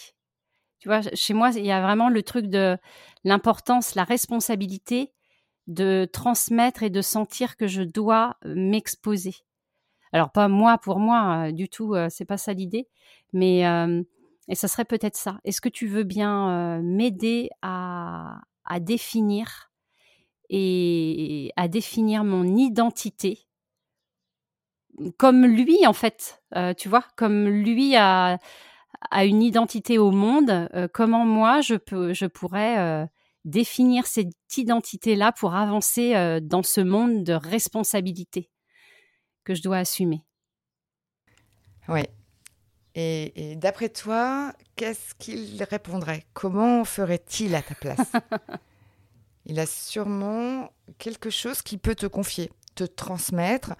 Tu 0.79 0.89
vois, 0.89 0.99
chez 1.13 1.33
moi, 1.33 1.51
il 1.55 1.65
y 1.65 1.71
a 1.71 1.81
vraiment 1.81 2.09
le 2.09 2.23
truc 2.23 2.47
de 2.47 2.77
l'importance, 3.23 3.95
la 3.95 4.03
responsabilité 4.03 5.13
de 5.67 6.07
transmettre 6.11 6.83
et 6.83 6.89
de 6.89 7.01
sentir 7.01 7.57
que 7.57 7.67
je 7.67 7.81
dois 7.81 8.37
euh, 8.45 8.53
m'exposer. 8.55 9.35
Alors 10.11 10.31
pas 10.31 10.47
moi 10.47 10.77
pour 10.77 10.99
moi, 10.99 11.47
euh, 11.47 11.51
du 11.51 11.69
tout, 11.69 11.95
euh, 11.95 12.07
c'est 12.09 12.25
pas 12.25 12.37
ça 12.37 12.53
l'idée, 12.53 12.87
mais 13.31 13.63
et 14.49 14.55
ça 14.55 14.67
serait 14.67 14.85
peut-être 14.85 15.15
ça. 15.15 15.39
Est-ce 15.45 15.61
que 15.61 15.69
tu 15.69 15.87
veux 15.87 16.03
bien 16.03 16.81
m'aider 16.81 17.49
à, 17.61 18.41
définir 18.81 19.71
et 20.49 21.51
à 21.55 21.67
définir 21.67 22.23
mon 22.23 22.43
identité 22.57 23.47
comme 25.17 25.45
lui 25.45 25.85
en 25.87 25.93
fait, 25.93 26.41
euh, 26.55 26.73
tu 26.73 26.89
vois, 26.89 27.03
comme 27.15 27.47
lui 27.47 27.95
a, 27.95 28.37
une 29.11 29.41
identité 29.41 29.97
au 29.97 30.11
monde, 30.11 30.69
euh, 30.73 30.87
comment 30.91 31.25
moi 31.25 31.61
je 31.61 31.75
pourrais 32.27 32.77
euh, 32.79 33.05
définir 33.45 34.05
cette 34.05 34.33
identité-là 34.55 35.31
pour 35.31 35.55
avancer 35.55 36.39
dans 36.41 36.63
ce 36.63 36.81
monde 36.81 37.23
de 37.23 37.33
responsabilité 37.33 38.49
que 39.43 39.53
je 39.53 39.61
dois 39.61 39.77
assumer. 39.77 40.23
Oui. 41.87 42.01
Et, 42.95 43.55
d'après 43.57 43.89
toi, 43.89 44.53
qu'est-ce 44.75 45.15
qu'il 45.15 45.63
répondrait? 45.63 46.25
Comment 46.33 46.85
ferait-il 46.85 47.55
à 47.55 47.61
ta 47.61 47.75
place? 47.75 48.11
Il 49.45 49.59
a 49.59 49.65
sûrement 49.65 50.71
quelque 50.99 51.29
chose 51.29 51.61
qui 51.61 51.77
peut 51.77 51.95
te 51.95 52.05
confier 52.05 52.49
te 52.75 52.83
transmettre 52.83 53.75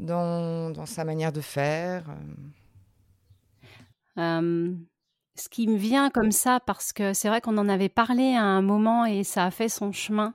dans, 0.00 0.86
sa 0.86 1.04
manière 1.04 1.32
de 1.32 1.40
faire 1.40 2.04
euh, 4.18 4.74
Ce 5.36 5.48
qui 5.48 5.66
me 5.66 5.76
vient 5.76 6.10
comme 6.10 6.30
ça, 6.30 6.60
parce 6.60 6.92
que 6.92 7.12
c'est 7.12 7.28
vrai 7.28 7.40
qu'on 7.40 7.58
en 7.58 7.68
avait 7.68 7.88
parlé 7.88 8.34
à 8.34 8.44
un 8.44 8.62
moment 8.62 9.04
et 9.04 9.24
ça 9.24 9.44
a 9.44 9.50
fait 9.50 9.68
son 9.68 9.90
chemin, 9.90 10.34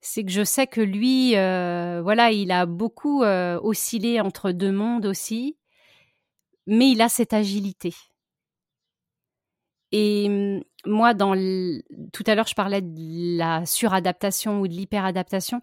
c'est 0.00 0.24
que 0.24 0.30
je 0.30 0.44
sais 0.44 0.66
que 0.66 0.80
lui, 0.80 1.36
euh, 1.36 2.00
voilà, 2.02 2.30
il 2.30 2.52
a 2.52 2.66
beaucoup 2.66 3.22
euh, 3.22 3.58
oscillé 3.62 4.20
entre 4.20 4.52
deux 4.52 4.72
mondes 4.72 5.06
aussi. 5.06 5.56
mais 6.66 6.90
il 6.90 7.02
a 7.02 7.08
cette 7.08 7.32
agilité. 7.34 7.94
Et 9.92 10.26
hum, 10.28 10.62
moi, 10.86 11.14
dans 11.14 11.34
tout 12.12 12.24
à 12.26 12.34
l'heure, 12.34 12.46
je 12.46 12.54
parlais 12.54 12.82
de 12.82 13.38
la 13.38 13.66
suradaptation 13.66 14.60
ou 14.60 14.68
de 14.68 14.72
l'hyperadaptation. 14.74 15.62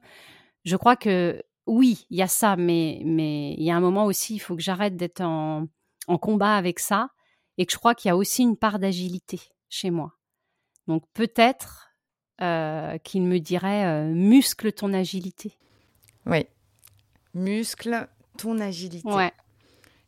Je 0.66 0.76
crois 0.78 0.96
que 0.96 1.42
oui, 1.68 2.06
il 2.10 2.18
y 2.18 2.22
a 2.24 2.28
ça, 2.28 2.56
mais, 2.58 3.00
il 3.02 3.64
y 3.64 3.72
a 3.72 3.76
un 3.76 3.80
moment 3.82 4.06
aussi, 4.06 4.36
il 4.36 4.40
faut 4.40 4.56
que 4.56 4.62
j'arrête 4.62 4.98
d'être 4.98 5.22
en 5.22 5.68
combat 6.20 6.56
avec 6.58 6.80
ça 6.80 7.10
et 7.58 7.66
que 7.66 7.72
je 7.72 7.78
crois 7.78 7.96
qu'il 7.96 8.10
y 8.10 8.12
a 8.12 8.18
aussi 8.18 8.44
une 8.44 8.58
part 8.58 8.80
d'agilité 8.80 9.42
chez 9.70 9.90
moi. 9.90 10.14
Donc 10.88 11.04
peut-être 11.14 11.92
euh, 12.42 12.98
qu'il 13.00 13.24
me 13.24 13.40
dirait 13.40 13.86
euh, 13.86 14.14
muscle 14.14 14.72
ton 14.72 14.94
agilité. 14.94 15.58
Oui, 16.26 16.46
muscle 17.34 18.08
ton 18.38 18.60
agilité. 18.60 19.10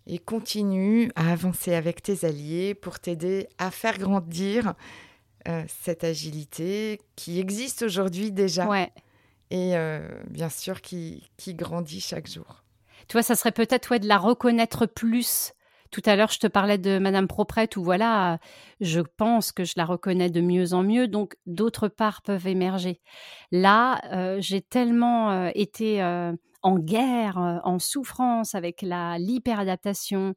Et 0.06 0.19
continue 0.19 1.12
à 1.15 1.32
avancer 1.32 1.73
avec 1.73 2.01
tes 2.01 2.25
alliés 2.25 2.73
pour 2.73 2.99
t'aider 2.99 3.47
à 3.58 3.71
faire 3.71 3.97
grandir 3.97 4.73
euh, 5.47 5.63
cette 5.84 6.03
agilité 6.03 6.99
qui 7.15 7.39
existe 7.39 7.84
aujourd'hui 7.84 8.32
déjà. 8.32 8.67
Ouais. 8.67 8.91
Et 9.51 9.75
bien 10.32 10.49
sûr 10.49 10.82
qui, 10.82 11.29
qui 11.38 11.53
grandit 11.53 12.01
chaque 12.01 12.27
jour. 12.27 12.63
Tu 13.08 13.13
vois, 13.13 13.21
ça 13.21 13.36
serait 13.36 13.51
peut-être 13.51 13.91
ouais, 13.91 13.99
de 13.99 14.08
la 14.08 14.17
reconnaître 14.17 14.88
plus 14.88 15.53
tout 15.93 16.01
à 16.08 16.15
l'heure, 16.15 16.32
je 16.32 16.39
te 16.39 16.47
parlais 16.47 16.79
de 16.79 16.97
Madame 16.97 17.27
Proprette 17.27 17.77
où 17.77 17.84
voilà, 17.84 18.39
je 18.82 18.99
pense 18.99 19.51
que 19.51 19.63
je 19.63 19.73
la 19.77 19.86
reconnais 19.86 20.32
de 20.32 20.41
mieux 20.41 20.73
en 20.73 20.82
mieux, 20.82 21.08
donc 21.08 21.36
d'autres 21.45 21.88
parts 21.88 22.23
peuvent 22.23 22.47
émerger. 22.47 22.99
Là, 23.51 24.01
euh, 24.12 24.41
j'ai 24.41 24.62
tellement 24.62 25.29
euh, 25.29 25.51
été 25.53 26.01
euh, 26.01 26.34
en 26.63 26.79
guerre, 26.79 27.38
en 27.63 27.77
souffrance 27.77 28.56
avec 28.56 28.82
la 28.82 29.19
l'hyperadaptation, 29.19 30.34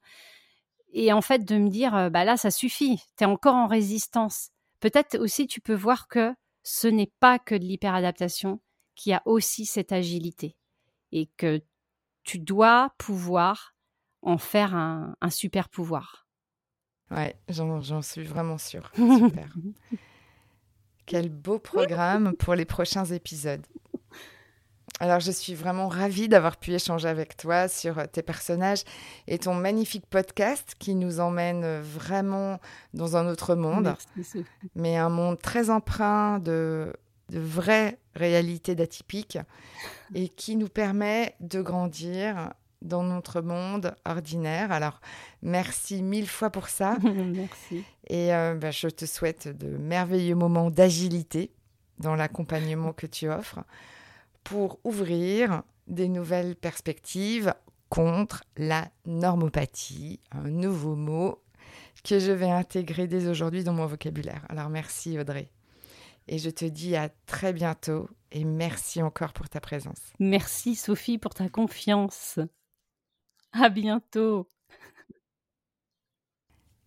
et 0.92 1.10
en 1.14 1.22
fait 1.22 1.46
de 1.46 1.56
me 1.56 1.70
dire, 1.70 2.10
bah 2.10 2.24
là, 2.24 2.36
ça 2.36 2.50
suffit, 2.50 2.98
tu 3.16 3.24
es 3.24 3.26
encore 3.26 3.54
en 3.54 3.66
résistance. 3.66 4.50
Peut-être 4.80 5.18
aussi 5.18 5.46
tu 5.46 5.62
peux 5.62 5.74
voir 5.74 6.06
que 6.06 6.34
ce 6.64 6.86
n'est 6.86 7.12
pas 7.18 7.38
que 7.38 7.54
de 7.54 7.64
l'hyperadaptation, 7.64 8.60
qui 8.94 9.14
a 9.14 9.22
aussi 9.24 9.64
cette 9.64 9.92
agilité, 9.92 10.54
et 11.12 11.30
que 11.38 11.62
tu 12.24 12.40
dois 12.40 12.92
pouvoir 12.98 13.75
en 14.26 14.38
faire 14.38 14.74
un, 14.74 15.14
super 15.30 15.68
pouvoir. 15.68 16.26
Ouais, 17.12 17.36
j'en 17.48 18.02
suis 18.02 18.24
vraiment 18.24 18.58
sûre. 18.58 18.90
Super. 18.96 19.48
Quel 21.06 21.28
beau 21.28 21.60
programme 21.60 22.34
pour 22.36 22.56
les 22.56 22.64
prochains 22.64 23.04
épisodes. 23.04 23.64
Alors, 24.98 25.20
je 25.20 25.30
suis 25.30 25.54
vraiment 25.54 25.86
ravie 25.86 26.28
d'avoir 26.28 26.56
pu 26.56 26.72
échanger 26.72 27.06
avec 27.06 27.36
toi 27.36 27.68
sur 27.68 28.08
tes 28.08 28.22
personnages 28.22 28.82
et 29.28 29.38
ton 29.38 29.54
magnifique 29.54 30.06
podcast 30.06 30.74
qui 30.78 30.96
nous 30.96 31.20
emmène 31.20 31.80
vraiment 31.80 32.58
dans 32.94 33.16
un 33.16 33.28
autre 33.28 33.54
monde, 33.54 33.94
mais 34.74 34.96
un 34.96 35.10
monde 35.10 35.38
très 35.38 35.70
empreint 35.70 36.40
de, 36.40 36.92
de 37.28 37.38
vraies 37.38 37.98
réalités 38.14 38.74
d'atypiques 38.74 39.38
et 40.14 40.28
qui 40.28 40.56
nous 40.56 40.68
permet 40.68 41.36
de 41.40 41.62
grandir 41.62 42.52
dans 42.82 43.02
notre 43.02 43.40
monde 43.40 43.94
ordinaire. 44.04 44.72
Alors, 44.72 45.00
merci 45.42 46.02
mille 46.02 46.28
fois 46.28 46.50
pour 46.50 46.68
ça. 46.68 46.96
merci. 47.02 47.84
Et 48.08 48.34
euh, 48.34 48.54
bah, 48.54 48.70
je 48.70 48.88
te 48.88 49.06
souhaite 49.06 49.48
de 49.48 49.68
merveilleux 49.76 50.34
moments 50.34 50.70
d'agilité 50.70 51.52
dans 51.98 52.14
l'accompagnement 52.14 52.92
que 52.92 53.06
tu 53.06 53.28
offres 53.28 53.60
pour 54.44 54.78
ouvrir 54.84 55.62
des 55.86 56.08
nouvelles 56.08 56.56
perspectives 56.56 57.54
contre 57.88 58.44
la 58.56 58.88
normopathie, 59.06 60.20
un 60.32 60.48
nouveau 60.48 60.96
mot 60.96 61.42
que 62.04 62.18
je 62.18 62.32
vais 62.32 62.50
intégrer 62.50 63.06
dès 63.06 63.26
aujourd'hui 63.26 63.64
dans 63.64 63.72
mon 63.72 63.86
vocabulaire. 63.86 64.44
Alors 64.48 64.68
merci 64.68 65.18
Audrey. 65.18 65.50
Et 66.28 66.38
je 66.38 66.50
te 66.50 66.64
dis 66.64 66.96
à 66.96 67.08
très 67.26 67.52
bientôt 67.52 68.08
et 68.32 68.44
merci 68.44 69.02
encore 69.02 69.32
pour 69.32 69.48
ta 69.48 69.60
présence. 69.60 70.00
Merci 70.18 70.74
Sophie 70.74 71.18
pour 71.18 71.34
ta 71.34 71.48
confiance. 71.48 72.38
À 73.62 73.68
bientôt. 73.68 74.48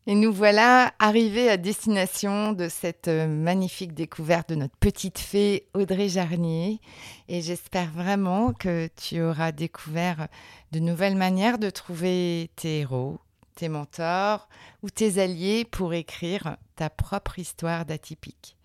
Et 0.05 0.15
nous 0.15 0.31
voilà 0.33 0.93
arrivés 0.97 1.49
à 1.49 1.57
destination 1.57 2.53
de 2.53 2.67
cette 2.67 3.07
euh, 3.07 3.27
magnifique 3.27 3.93
découverte 3.93 4.49
de 4.49 4.55
notre 4.55 4.75
petite 4.77 5.19
fée 5.19 5.67
Audrey 5.73 6.09
Jarnier. 6.09 6.79
Et 7.27 7.41
j'espère 7.41 7.91
vraiment 7.91 8.53
que 8.53 8.89
tu 8.95 9.21
auras 9.21 9.51
découvert 9.51 10.27
de 10.71 10.79
nouvelles 10.79 11.15
manières 11.15 11.59
de 11.59 11.69
trouver 11.69 12.49
tes 12.55 12.79
héros, 12.79 13.19
tes 13.55 13.69
mentors 13.69 14.47
ou 14.81 14.89
tes 14.89 15.21
alliés 15.21 15.65
pour 15.65 15.93
écrire 15.93 16.57
ta 16.75 16.89
propre 16.89 17.37
histoire 17.37 17.85
d'atypique. 17.85 18.57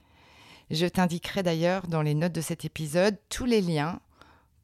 Je 0.70 0.86
t'indiquerai 0.86 1.42
d'ailleurs 1.42 1.88
dans 1.88 2.02
les 2.02 2.14
notes 2.14 2.32
de 2.32 2.40
cet 2.40 2.64
épisode 2.64 3.18
tous 3.28 3.44
les 3.44 3.60
liens 3.60 4.00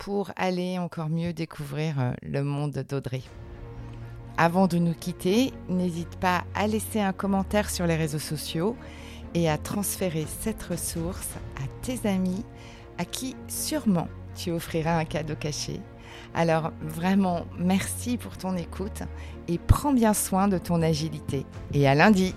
pour 0.01 0.31
aller 0.35 0.79
encore 0.79 1.11
mieux 1.11 1.35
découvrir 1.35 2.01
euh, 2.01 2.13
le 2.23 2.43
monde 2.43 2.85
d'Audrey. 2.89 3.21
Avant 4.39 4.67
de 4.67 4.79
nous 4.79 4.95
quitter, 4.95 5.53
n'hésite 5.69 6.17
pas 6.17 6.45
à 6.55 6.67
laisser 6.67 7.01
un 7.01 7.13
commentaire 7.13 7.69
sur 7.69 7.87
les 7.87 7.97
réseaux 7.97 8.19
sociaux 8.19 8.77
et 9.35 9.51
à 9.51 9.59
transférer 9.59 10.25
cette 10.41 10.63
ressource 10.63 11.29
à 11.57 11.67
tes 11.83 12.09
amis 12.09 12.47
à 12.97 13.05
qui 13.05 13.37
sûrement 13.47 14.09
tu 14.35 14.51
offriras 14.53 14.99
un 14.99 15.05
cadeau 15.05 15.37
caché. 15.37 15.81
Alors 16.35 16.73
vraiment, 16.81 17.45
merci 17.59 18.17
pour 18.17 18.39
ton 18.39 18.57
écoute 18.57 19.03
et 19.49 19.59
prends 19.59 19.93
bien 19.93 20.15
soin 20.15 20.49
de 20.49 20.57
ton 20.57 20.81
agilité. 20.81 21.45
Et 21.75 21.87
à 21.87 21.95
lundi 21.95 22.35